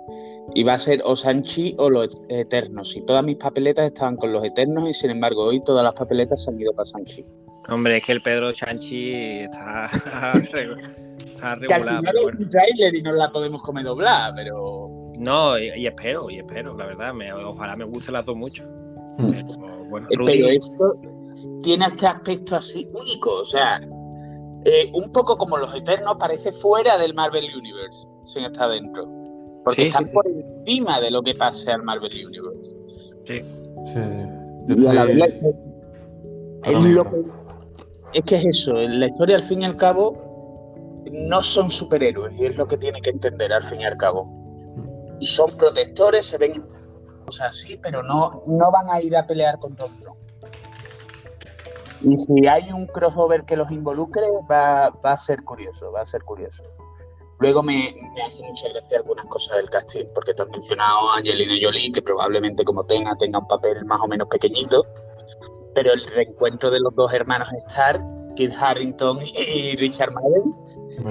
[0.54, 2.94] Iba a ser o Sanchi o los Eternos.
[2.96, 6.46] Y todas mis papeletas estaban con los Eternos y sin embargo hoy todas las papeletas
[6.46, 7.24] han ido para Sanchi.
[7.68, 9.90] Hombre, es que el Pedro Sanchi está,
[11.34, 11.82] está regular.
[11.82, 14.90] Que al final es un trailer y no la podemos comer doblada, pero...
[15.18, 17.14] No, y, espero, y espero, la verdad.
[17.14, 18.64] Me, ojalá me guste las dos mucho.
[19.18, 19.30] Hmm.
[20.08, 20.94] Pero, esto
[21.62, 23.80] tiene este aspecto así único, o sea,
[24.64, 29.06] eh, un poco como los Eternos, parece fuera del Marvel Universe, sin estar dentro.
[29.64, 32.74] Porque están por encima de lo que pase al Marvel Universe.
[33.24, 33.40] Sí.
[33.92, 34.76] sí.
[34.76, 35.42] Y a la vez
[36.64, 37.16] es, lo que,
[38.14, 40.23] es que es eso, la historia al fin y al cabo
[41.14, 44.28] no son superhéroes y es lo que tiene que entender al fin y al cabo.
[45.20, 46.66] Son protectores, se ven
[47.24, 50.16] cosas así, pero no, no van a ir a pelear contra otro.
[52.02, 56.04] Y si hay un crossover que los involucre, va, va a ser curioso, va a
[56.04, 56.62] ser curioso.
[57.38, 61.18] Luego me, me, hace mucha gracia algunas cosas del casting, porque te has mencionado a
[61.18, 64.84] Angelina Jolie, que probablemente como tenga, tenga un papel más o menos pequeñito,
[65.74, 68.02] pero el reencuentro de los dos hermanos Stark,
[68.36, 70.54] Kit Harrington y Richard Madden,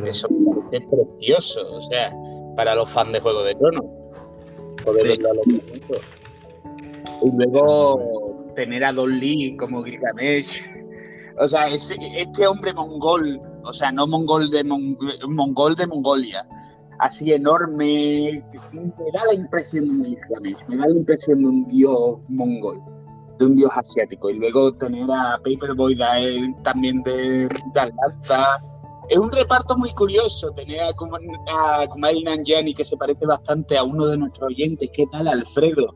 [0.05, 2.13] eso me parece precioso, o sea,
[2.55, 3.85] para los fans de Juego de Tronos,
[4.83, 5.47] poder los
[7.23, 10.61] Y luego tener a Don Lee como Gilgamesh.
[11.39, 16.47] O sea, este hombre mongol, o sea, no mongol de, mongol de Mongolia,
[16.99, 20.15] así enorme, me da la impresión de
[20.67, 22.79] me da la impresión de un dios mongol,
[23.39, 24.29] de un dios asiático.
[24.29, 25.97] Y luego tener a Paperboy
[26.63, 27.81] también de, de
[29.09, 33.83] Es un reparto muy curioso tener a, a Kumail Nanjiani que se parece bastante a
[33.83, 34.89] uno de nuestros oyentes.
[34.93, 35.93] ¿Qué tal, Alfredo?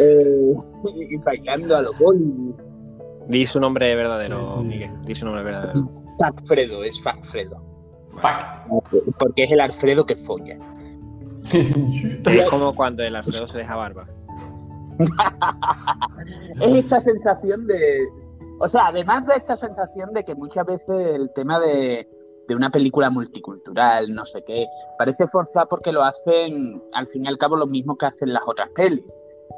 [0.00, 0.52] Eh,
[1.24, 2.70] bailando a los Bollywood
[3.30, 4.90] Di su nombre verdadero, Miguel.
[5.02, 5.72] Di su nombre verdadero.
[6.18, 7.62] Facfredo, es Facfredo.
[9.20, 10.58] Porque es el Alfredo que folla.
[11.52, 14.08] es como cuando el Alfredo se deja barba.
[16.60, 18.08] es esta sensación de.
[18.58, 22.08] O sea, además de esta sensación de que muchas veces el tema de,
[22.50, 24.66] de una película multicultural, no sé qué,
[24.98, 28.42] parece forzar porque lo hacen al fin y al cabo lo mismo que hacen las
[28.44, 29.08] otras pelis.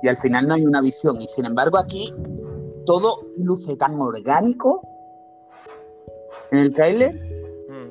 [0.03, 1.19] Y al final no hay una visión.
[1.23, 2.13] Y sin embargo, aquí
[2.85, 4.83] todo luce tan orgánico
[6.51, 7.15] en el trailer.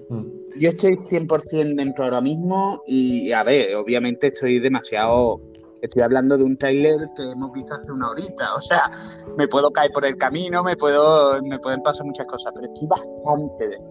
[0.09, 0.59] Mm.
[0.59, 5.41] Yo estoy 100% dentro ahora mismo y, a ver, obviamente estoy demasiado...
[5.81, 8.91] Estoy hablando de un trailer que hemos visto hace una horita, o sea,
[9.35, 12.87] me puedo caer por el camino, me puedo me pueden pasar muchas cosas, pero estoy
[12.87, 13.90] bastante dentro.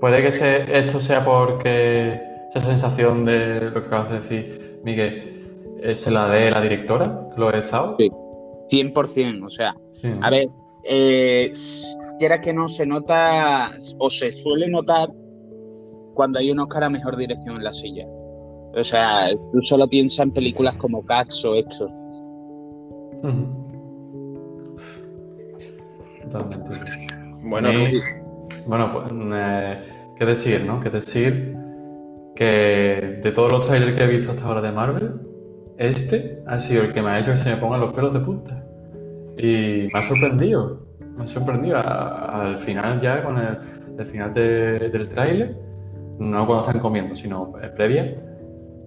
[0.00, 0.28] Puede que
[0.78, 2.20] esto sea porque
[2.54, 7.62] esa sensación de lo que acabas de decir, Miguel, ¿se la de la directora, Chloe
[7.62, 7.96] Zhao?
[7.98, 8.10] Sí.
[8.70, 9.74] 100%, o sea,
[10.22, 10.48] a ver,
[10.84, 11.52] eh,
[12.18, 15.10] quiera que no se nota o se suele notar
[16.14, 18.06] cuando hay un Oscar a mejor dirección en la silla.
[18.72, 21.88] O sea, tú solo piensas en películas como Cats o esto.
[27.42, 27.70] Bueno,
[28.70, 29.82] bueno, pues, eh,
[30.16, 30.78] ¿qué decir, no?
[30.80, 31.56] ¿Qué decir?
[32.36, 35.14] Que de todos los trailers que he visto hasta ahora de Marvel,
[35.76, 38.20] este ha sido el que me ha hecho que se me pongan los pelos de
[38.20, 38.64] punta.
[39.36, 40.86] Y me ha sorprendido.
[41.16, 41.78] Me ha sorprendido.
[41.78, 45.58] al final ya, con el, final del tráiler,
[46.20, 48.14] no cuando están comiendo, sino previa,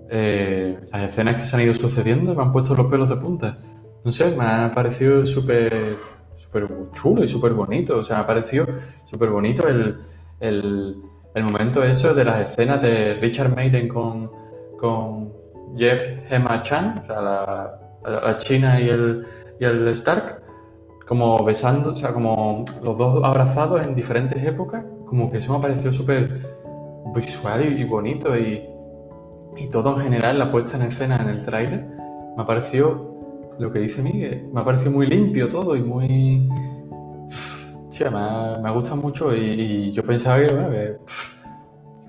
[0.10, 3.58] eh, las escenas que se han ido sucediendo me han puesto los pelos de punta.
[4.06, 5.98] No sé, me ha parecido súper
[6.36, 7.98] súper chulo y súper bonito.
[7.98, 8.66] O sea, me ha parecido
[9.06, 10.00] súper bonito el,
[10.40, 14.32] el, momento eso de las escenas de Richard Maiden con,
[14.78, 15.34] con
[15.76, 19.26] Jeff Emma Chan, o sea, la, la China y el,
[19.60, 20.42] y el Stark,
[21.08, 25.60] como besando, o sea, como los dos abrazados en diferentes épocas, como que eso me
[25.60, 26.42] ha parecido súper
[27.16, 28.68] visual y, bonito y,
[29.58, 31.86] y, todo en general, la puesta en escena en el tráiler,
[32.36, 33.13] me ha parecido
[33.60, 36.50] lo que dice Miguel, me ha parecido muy limpio todo y muy...
[37.90, 40.98] Sí, me, me gusta mucho y, yo pensaba que, bueno, que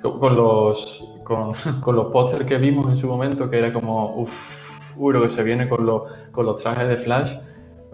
[0.03, 4.97] con los con, con los pósters que vimos en su momento, que era como, uff,
[4.97, 7.35] lo que se viene con, los, con los trajes de Flash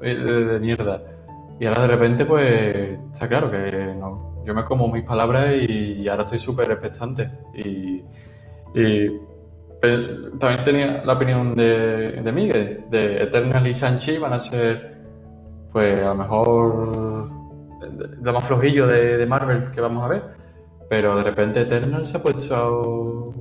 [0.03, 1.03] eh, de, mierda.
[1.59, 6.07] Y ahora de repente, pues, está claro que no, yo me como mis palabras y,
[6.09, 7.31] ahora estoy súper expectante.
[7.55, 8.03] Y,
[9.81, 14.99] también tenía la opinión de, de Miguel, de Eternal y Shang-Chi van a ser,
[15.73, 17.31] pues, a lo mejor
[18.21, 20.41] de, más flojillo de, de Marvel que vamos a ver
[20.91, 23.33] pero de repente Eternal se ha puesto.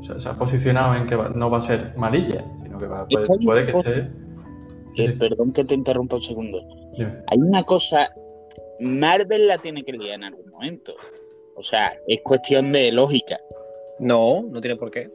[0.00, 3.76] Se, ha posicionado en que no va a ser malilla, sino que va, puede, que
[3.76, 4.10] esté.
[4.96, 6.58] Eh, perdón que te interrumpa un segundo.
[7.26, 8.08] Hay una cosa.
[8.80, 10.94] Marvel la tiene que liar en algún momento.
[11.54, 13.36] O sea, es cuestión de lógica.
[13.98, 15.10] No, no tiene por qué.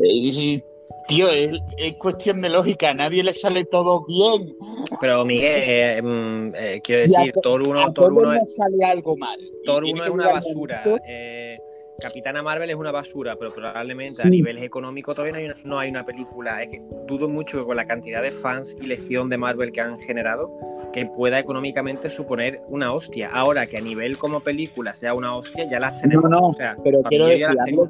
[0.00, 0.62] Eh,
[1.06, 1.60] tío, es,
[1.98, 4.56] cuestión de lógica, a nadie le sale todo bien.
[5.00, 9.38] Pero Miguel, eh, mm, eh, quiero decir, Thor 1, Thor 1 es, sale algo mal.
[9.64, 10.82] Thor 1 es una basura.
[11.06, 11.58] Eh,
[11.98, 16.62] Capitana Marvel es una basura, pero probablemente a nivel económico todavía no hay, una, película.
[16.62, 19.80] Es que dudo mucho que con la cantidad de fans y legión de Marvel que
[19.80, 20.52] han generado,
[20.92, 23.30] que pueda económicamente suponer una hostia.
[23.32, 26.24] Ahora que a nivel como película sea una hostia, ya las tenemos.
[26.24, 27.88] No, no, o sea, pero quiero decir, algo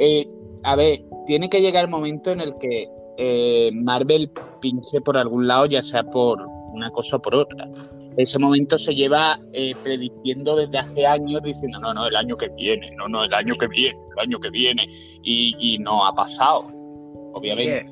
[0.00, 0.60] económicamente.
[0.62, 4.30] a ver, tiene que llegar el momento en el que eh, Marvel
[4.60, 7.68] pinche por algún lado, ya sea por una cosa o por otra.
[8.16, 12.48] Ese momento se lleva eh, prediciendo desde hace años, diciendo, no, no, el año que
[12.56, 14.86] viene, no, no, el año que viene, el año que viene,
[15.22, 16.66] y, no ha pasado,
[17.34, 17.86] obviamente.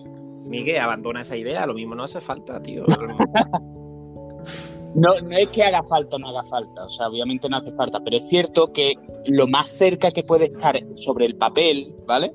[0.44, 2.84] Miguel, abandona esa idea, lo mismo no hace falta, tío.
[4.94, 7.72] No, no es que haga falta o no haga falta, o sea, obviamente no hace
[7.72, 8.94] falta, pero es cierto que
[9.26, 12.32] lo más cerca que puede estar sobre el papel, ¿vale?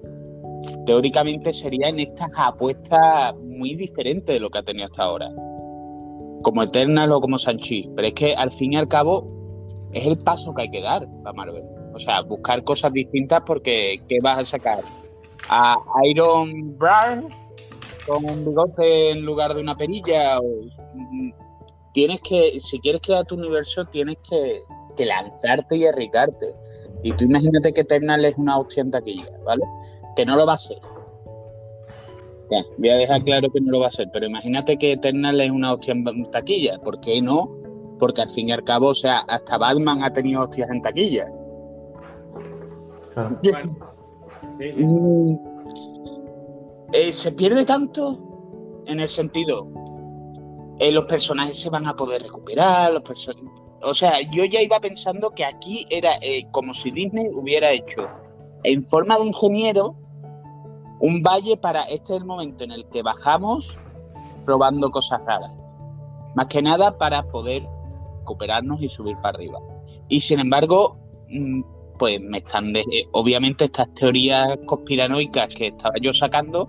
[0.86, 5.30] teóricamente sería en estas apuestas muy diferentes de lo que ha tenido hasta ahora.
[6.41, 7.89] Como Eternal o como Sanchi.
[7.95, 9.28] Pero es que al fin y al cabo
[9.93, 11.64] es el paso que hay que dar para Marvel.
[11.93, 14.80] O sea, buscar cosas distintas porque ¿qué vas a sacar?
[15.49, 17.30] ¿A Iron Brown
[18.08, 20.39] con un bigote en lugar de una perilla?
[21.93, 24.61] Tienes que, si quieres crear tu universo, tienes que,
[24.95, 26.53] que lanzarte y arriesgarte.
[27.03, 29.63] Y tú imagínate que Eternal es una hostia en taquilla, ¿vale?
[30.15, 30.77] que no lo va a hacer.
[32.77, 35.51] voy a dejar claro que no lo va a hacer, pero imagínate que Eternal es
[35.51, 36.77] una hostia en taquilla.
[36.79, 37.49] ¿Por qué no?
[37.99, 41.31] Porque al fin y al cabo, o sea, hasta Batman ha tenido hostias en taquilla.
[44.77, 45.35] Mm,
[46.93, 48.19] eh, se pierde tanto
[48.85, 49.67] en el sentido,
[50.80, 53.03] eh, los personajes se van a poder recuperar, los
[53.84, 58.07] o sea, yo ya iba pensando que aquí era eh, como si Disney hubiera hecho
[58.63, 59.95] en forma de ingeniero
[61.01, 63.67] un valle para, este es el momento en el que bajamos
[64.45, 65.51] probando cosas raras.
[66.36, 67.63] Más que nada para poder
[68.19, 69.59] recuperarnos y subir para arriba.
[70.07, 70.97] Y sin embargo,
[71.30, 71.61] mm,
[71.99, 76.67] pues me están, de, obviamente estas teorías conspiranoicas que estaba yo sacando,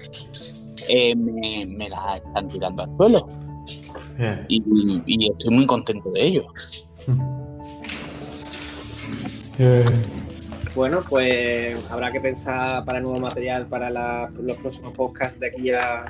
[0.89, 3.29] eh, me, las están tirando al suelo.
[4.49, 6.47] Y, estoy muy contento de ello.
[10.75, 13.91] Bueno, pues habrá que pensar para nuevo material para
[14.31, 16.05] los próximos podcasts de aquí a.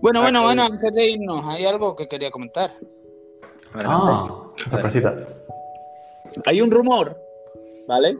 [0.00, 2.74] Bueno, bueno, bueno, antes de irnos, hay algo que quería comentar.
[3.74, 5.26] Ah, sorpresita.
[6.46, 7.18] Hay un rumor,
[7.86, 8.16] ¿vale?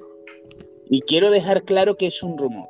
[0.91, 2.69] Y quiero dejar claro que es un rumor.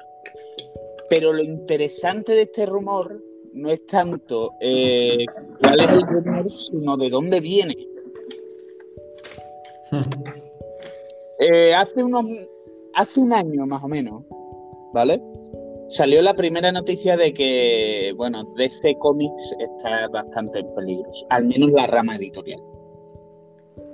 [1.11, 3.20] Pero lo interesante de este rumor
[3.53, 5.24] no es tanto eh,
[5.61, 7.77] cuál es el rumor, sino de dónde viene.
[11.41, 12.25] Eh, hace unos
[12.95, 14.23] hace un año más o menos,
[14.93, 15.21] ¿vale?
[15.89, 21.73] Salió la primera noticia de que, bueno, DC Comics está bastante en peligro, al menos
[21.73, 22.61] la rama editorial.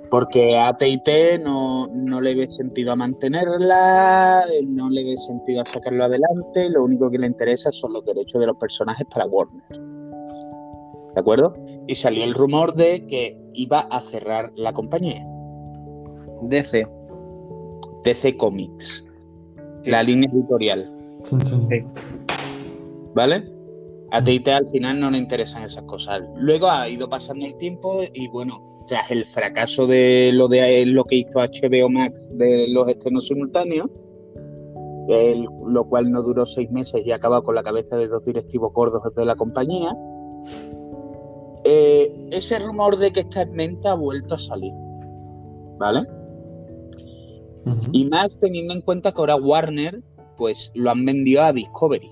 [0.09, 5.65] Porque a AT&T no, no le ve sentido a mantenerla, no le ve sentido a
[5.65, 9.90] sacarlo adelante, lo único que le interesa son los derechos de los personajes para Warner.
[11.13, 11.53] ¿De acuerdo?
[11.87, 15.25] Y salió el rumor de que iba a cerrar la compañía.
[16.43, 16.87] DC.
[18.03, 19.05] DC Comics.
[19.85, 20.91] La línea editorial.
[23.15, 23.43] ¿Vale?
[24.11, 26.21] A T&T al final no le interesan esas cosas.
[26.35, 31.05] Luego ha ido pasando el tiempo y bueno, tras el fracaso de lo de lo
[31.05, 33.89] que hizo HBO Max de los estrenos simultáneos,
[35.65, 39.01] lo cual no duró seis meses y acaba con la cabeza de dos directivos gordos
[39.15, 39.95] de la compañía.
[41.63, 44.73] Eh, ese rumor de que está en venta ha vuelto a salir.
[45.77, 46.05] ¿Vale?
[47.91, 50.01] Y más teniendo en cuenta que ahora Warner,
[50.37, 52.11] pues lo han vendido a Discovery.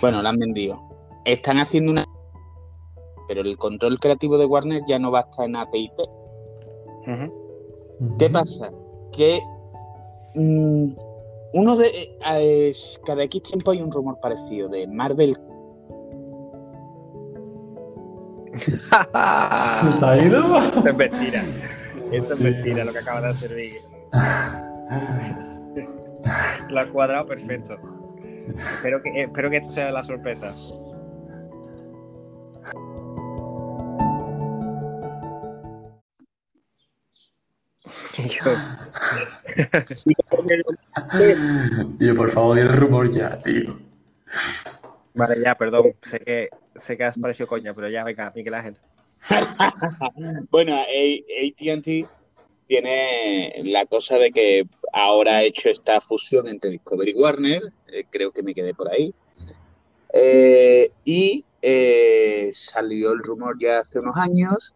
[0.00, 0.80] Bueno, lo han vendido.
[1.24, 2.06] Están haciendo una.
[3.28, 6.00] Pero el control creativo de Warner ya no va a estar en ATT.
[8.18, 8.72] ¿Qué pasa?
[9.12, 9.40] Que
[10.34, 10.92] mm,
[11.54, 11.88] uno de.
[12.32, 12.72] Eh,
[13.04, 15.38] cada X tiempo hay un rumor parecido de Marvel.
[18.58, 20.58] ¿Se ha ido?
[20.76, 21.44] Eso es mentira.
[22.12, 23.78] Eso es mentira lo que acaba de hacer Vicky.
[26.68, 27.78] Lo ha cuadrado perfecto.
[28.48, 30.54] Espero que, espero que esto sea la sorpresa.
[41.98, 43.78] tío, por favor, di el rumor ya, tío.
[45.14, 45.94] Vale, ya, perdón.
[46.02, 46.48] Sé que,
[46.80, 48.76] sé que has parecido coña, pero ya, venga, Miguel Ángel.
[50.50, 52.08] bueno, ATT
[52.70, 58.04] tiene la cosa de que ahora ha hecho esta fusión entre Discovery y Warner, eh,
[58.08, 59.12] creo que me quedé por ahí,
[60.12, 64.72] eh, y eh, salió el rumor ya hace unos años,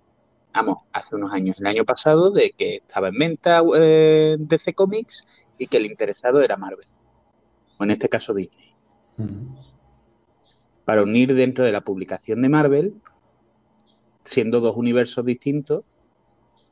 [0.53, 5.25] vamos, hace unos años, el año pasado, de que estaba en venta DC Comics
[5.57, 6.87] y que el interesado era Marvel,
[7.79, 8.75] o en este caso Disney.
[10.85, 12.95] Para unir dentro de la publicación de Marvel
[14.25, 15.85] siendo dos universos distintos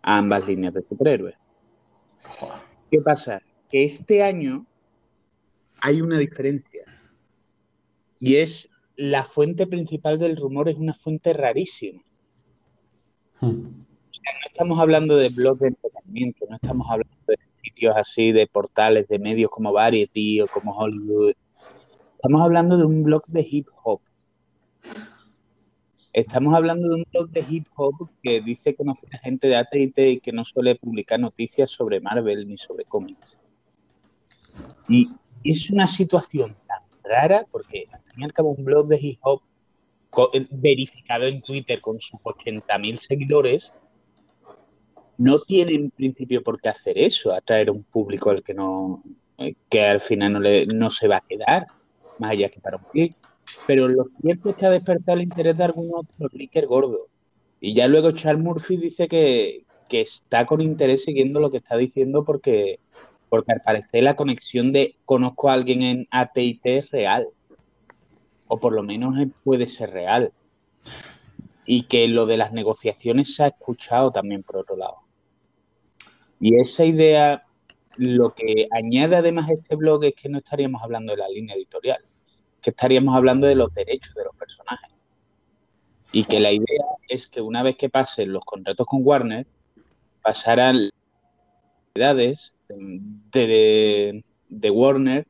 [0.01, 1.37] a ambas líneas de superhéroes.
[2.91, 3.41] ¿Qué pasa?
[3.71, 4.67] Que este año
[5.81, 6.83] hay una diferencia.
[8.19, 12.03] Y es la fuente principal del rumor es una fuente rarísima.
[13.41, 13.63] Hmm.
[13.63, 19.09] no estamos hablando de blogs de entretenimiento, no estamos hablando de sitios así, de portales,
[19.09, 21.35] de medios como Variety o como Hollywood.
[22.23, 24.01] Estamos hablando de un blog de hip hop.
[26.13, 30.09] Estamos hablando de un blog de hip hop que dice conocer a gente de AT&T
[30.09, 33.41] y que no suele publicar noticias sobre Marvel ni sobre cómics.
[34.89, 35.11] Y
[35.43, 39.19] es una situación tan rara porque al fin y al cabo un blog de hip
[39.23, 39.43] hop
[40.53, 43.73] verificado en Twitter con sus 80.000 seguidores
[45.19, 49.03] no tiene en principio por qué hacer eso, atraer a un público al que no
[49.39, 51.67] eh, que al final no, le, no se va a quedar,
[52.23, 53.15] más allá que para un clic
[53.67, 57.03] pero lo cierto es que ha despertado el interés de algunos de los leakers gordos.
[57.61, 62.25] Y ya luego Charles Murphy dice que, está con interés siguiendo lo que está diciendo
[62.25, 62.81] porque,
[63.29, 67.29] porque al parecer la conexión de conozco a alguien en ATT es real.
[68.49, 69.15] O por lo menos
[69.45, 70.33] puede ser real.
[71.67, 74.97] Y que lo de las negociaciones se ha escuchado también por otro lado.
[76.41, 77.45] Y esa idea,
[77.97, 82.03] lo que añade además este blog es que no estaríamos hablando de la línea editorial
[82.63, 84.91] que estaríamos hablando de los derechos de los personajes.
[86.13, 89.47] Y que la idea es que una vez que pasen los contratos con Warner,
[90.23, 90.91] pasarán
[91.95, 92.17] las
[93.33, 95.27] de, de Warner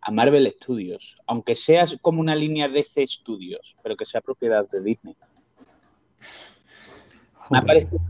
[0.00, 4.82] a Marvel Studios, aunque sea como una línea DC Studios, pero que sea propiedad de
[4.82, 5.16] Disney.
[7.50, 8.00] Me ha parecido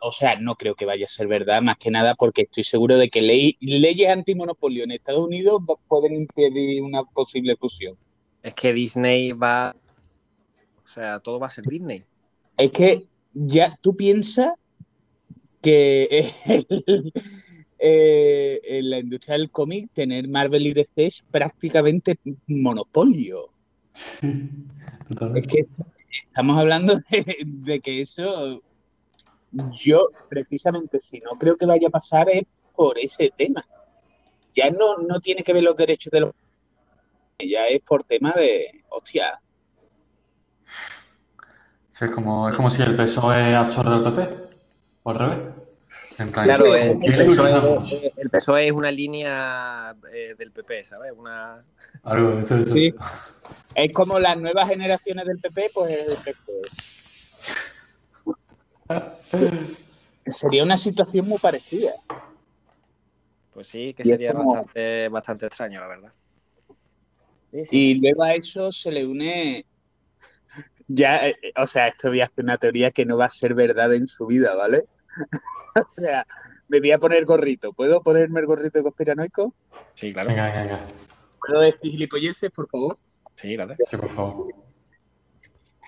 [0.00, 2.96] o sea, no creo que vaya a ser verdad, más que nada porque estoy seguro
[2.96, 7.96] de que ley, leyes antimonopolio en Estados Unidos pueden impedir una posible fusión.
[8.42, 9.76] Es que Disney va,
[10.84, 12.04] o sea, todo va a ser Disney.
[12.56, 14.52] Es que ya tú piensas
[15.60, 16.24] que
[17.78, 23.50] eh, en la industria del cómic tener Marvel y DC es prácticamente monopolio.
[25.34, 25.66] Es que
[26.26, 26.94] estamos hablando
[27.44, 28.62] de que eso
[29.72, 32.44] yo precisamente si no creo que vaya a pasar es
[32.74, 33.64] por ese tema.
[34.54, 36.32] Ya no, no tiene que ver los derechos de los
[37.38, 39.40] ya es por tema de hostia.
[42.00, 44.48] Es como, es como si el PSOE absorbe el PP.
[45.04, 45.61] O al revés.
[46.22, 46.88] En plan, Claro, ¿con el,
[47.20, 47.92] el PSOE, luchamos?
[48.16, 51.12] el PSOE es una línea eh, del PP, ¿sabes?
[51.16, 51.58] Una...
[52.04, 52.70] Algo, eso, eso.
[52.70, 52.94] Sí.
[53.74, 56.52] Es como las nuevas generaciones del PP, pues es el PP.
[60.26, 61.92] Sería una situación muy parecida.
[63.52, 66.12] Pues sí, que Y sería como- bastante, bastante extraño, la verdad.
[67.52, 67.76] Sí, sí.
[67.90, 69.66] Y luego a eso se le une.
[70.86, 73.54] Ya, eh, o sea, esto voy a hacer una teoría que no va a ser
[73.54, 74.84] verdad en su vida, ¿vale?
[75.74, 76.26] o sea,
[76.68, 77.72] me voy a poner gorrito.
[77.72, 79.54] ¿Puedo ponerme el gorrito de conspiranoico?
[79.94, 80.28] Sí, claro.
[80.28, 80.86] Venga, venga, venga.
[81.46, 82.98] ¿Puedo decir gilipolleces, por favor?
[83.36, 83.74] Sí, claro.
[83.84, 84.54] Sí, por favor.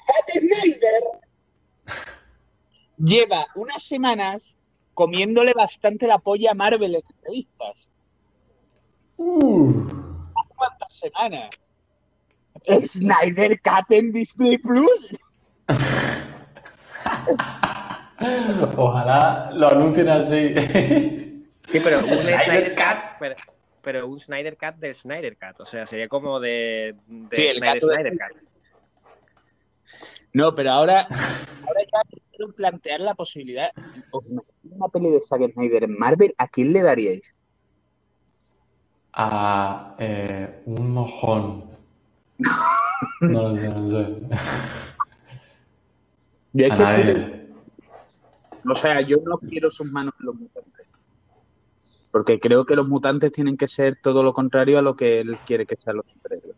[0.06, 1.02] Zack Snyder
[2.98, 4.54] lleva unas semanas
[4.94, 7.88] comiéndole bastante la polla a Marvel en entrevistas.
[9.16, 11.50] ¿Cuántas semanas?
[12.86, 15.12] Snyder Cut en Disney Plus.
[18.76, 20.54] Ojalá lo anuncien así.
[21.68, 23.34] Sí, pero un Snyder Snyder Cut, pero,
[23.82, 25.60] pero un Snyder Cut del Snyder Cut.
[25.60, 28.36] O sea, sería como de, de Sí, el Snyder, gato de- Snyder Cut.
[30.32, 33.70] No, pero ahora, ahora ya quiero plantear la posibilidad.
[34.10, 36.34] ¿Os imagináis una peli de Zack Snyder en Marvel?
[36.38, 37.32] ¿A quién le daríais?
[39.12, 41.64] A eh, un mojón.
[43.20, 44.12] No lo sé, no lo sé.
[46.52, 47.44] Yo es A que estoy- nadie.
[48.66, 50.86] O sea, yo no quiero sus manos en los mutantes.
[52.10, 55.36] Porque creo que los mutantes tienen que ser todo lo contrario a lo que él
[55.44, 56.56] quiere que sean los superhéroes.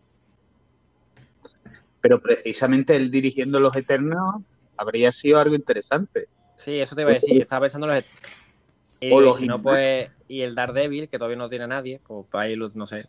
[2.00, 4.42] Pero precisamente él dirigiendo los Eternos
[4.76, 6.28] habría sido algo interesante.
[6.57, 7.40] Sí, eso te iba a decir.
[7.40, 8.04] Estaba pensando en los.
[9.00, 10.11] Y, O los si no, pues.
[10.28, 12.00] Y el Daredevil, que todavía no tiene nadie.
[12.07, 13.07] Pues ahí, no sé.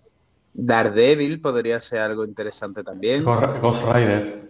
[0.53, 3.23] Daredevil podría ser algo interesante también.
[3.23, 4.49] Ghost Ghost Rider.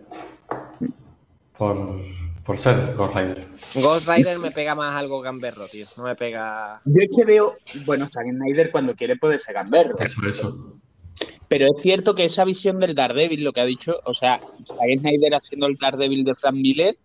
[1.57, 1.99] Por,
[2.47, 3.45] por ser Ghost Rider.
[3.75, 5.85] Ghost Rider me pega más algo gamberro, tío.
[5.97, 6.81] No me pega.
[6.85, 9.99] Yo es que veo, bueno, Zack Snyder cuando quiere puede ser gamberro.
[9.99, 10.79] Eso, eso.
[11.49, 14.99] Pero es cierto que esa visión del Daredevil, lo que ha dicho, o sea, Zack
[14.99, 16.95] Snyder haciendo el Daredevil de Frank Miller,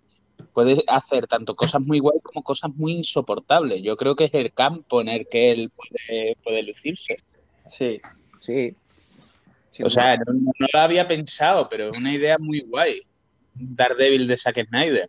[0.55, 3.83] puede hacer tanto cosas muy guay como cosas muy insoportables.
[3.83, 7.17] Yo creo que es el campo en el que él puede, puede lucirse.
[7.67, 8.01] Sí,
[8.41, 8.77] sí.
[9.73, 13.03] Sí, O sea, no, no lo había pensado, pero es una idea muy guay.
[13.59, 15.09] Un Daredevil de Zack Snyder.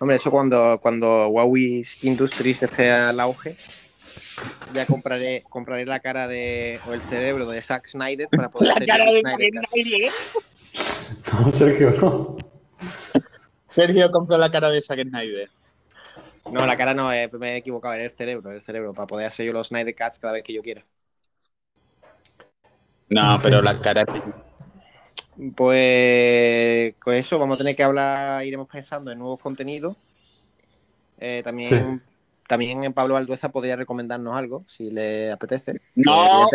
[0.00, 3.56] Hombre, eso cuando, cuando Huawei Industries esté al auge,
[4.72, 8.86] ya compraré, compraré la cara de, o el cerebro de Zack Snyder para poder La
[8.86, 9.50] cara de Snyder.
[9.70, 10.10] Snyder.
[11.32, 12.36] No, Sergio, no.
[13.66, 15.50] Sergio compró la cara de Zack Snyder.
[16.52, 19.26] No, la cara no, eh, me he equivocado, era el cerebro, el cerebro, para poder
[19.26, 20.84] hacer yo los Snyder Cuts cada vez que yo quiera.
[23.08, 24.04] No, pero la cara
[25.54, 29.96] Pues con eso vamos a tener que hablar, iremos pensando en nuevos contenidos.
[31.20, 32.02] Eh, también,
[32.46, 35.80] también en Pablo Aldueza podría recomendarnos algo, si le apetece.
[35.94, 36.48] No.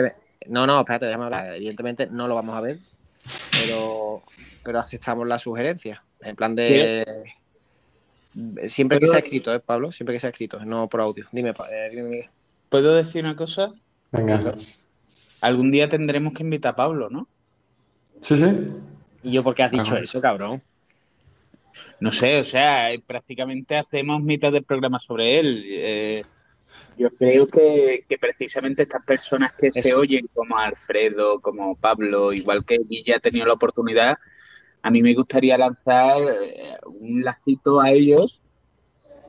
[0.47, 1.55] No, no, espérate, déjame hablar.
[1.55, 2.79] Evidentemente no lo vamos a ver,
[3.51, 4.23] pero,
[4.63, 6.03] pero aceptamos la sugerencia.
[6.19, 7.05] En plan de.
[8.67, 9.91] Siempre que sea escrito, ¿eh, Pablo?
[9.91, 11.27] Siempre que sea escrito, no por audio.
[11.31, 12.29] Dime, eh, dime Miguel.
[12.67, 13.73] ¿Puedo decir una cosa?
[14.11, 14.55] Venga.
[15.39, 17.27] Algún día tendremos que invitar a Pablo, ¿no?
[18.23, 18.45] Sí, sí.
[19.21, 19.99] ¿Y yo por qué has dicho Ajá.
[19.99, 20.61] eso, cabrón?
[21.99, 25.63] No sé, o sea, eh, prácticamente hacemos mitad del programa sobre él.
[25.67, 26.23] Eh,
[26.97, 32.63] yo creo que, que precisamente estas personas que se oyen, como Alfredo, como Pablo, igual
[32.63, 34.17] que Guilla ha tenido la oportunidad,
[34.81, 38.41] a mí me gustaría lanzar eh, un lacito a ellos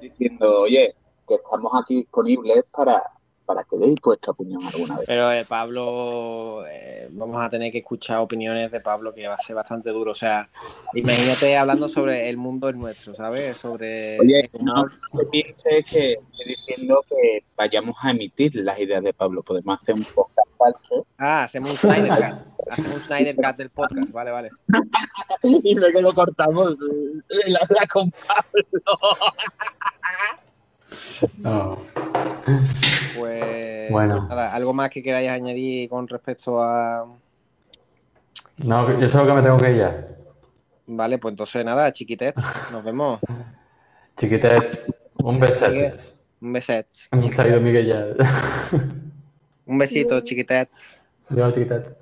[0.01, 0.95] diciendo, oye,
[1.27, 3.03] que estamos aquí disponibles para,
[3.45, 5.07] para que deis vuestra opinión alguna vez.
[5.07, 9.39] Pero eh, Pablo, eh, vamos a tener que escuchar opiniones de Pablo que va a
[9.39, 10.13] ser bastante duro.
[10.13, 10.49] O sea,
[10.95, 13.57] imagínate hablando sobre el mundo es nuestro, ¿sabes?
[13.57, 19.13] Sobre Oye, no te pienses que estoy diciendo que vayamos a emitir las ideas de
[19.13, 19.43] Pablo.
[19.43, 22.71] Podemos hacer un podcast falso Ah, hacemos un Snyder Cut.
[22.71, 24.51] Hacemos un Snyder Cut del podcast, vale, vale.
[25.43, 28.65] y luego lo cortamos eh, la, la con Pablo.
[31.39, 31.79] No.
[33.17, 34.27] Pues Bueno.
[34.29, 37.07] nada, algo más que queráis añadir con respecto a.
[38.59, 40.09] No, yo solo que me tengo que ir ya.
[40.87, 42.43] Vale, pues entonces nada, chiquitets,
[42.73, 43.21] nos vemos.
[44.17, 45.91] Chiquitets, un besete.
[46.41, 46.87] Un beset.
[47.11, 48.07] Hemos salido Miguel ya.
[49.67, 50.97] Un besito, chiquitets.
[51.29, 51.97] Chiquitets.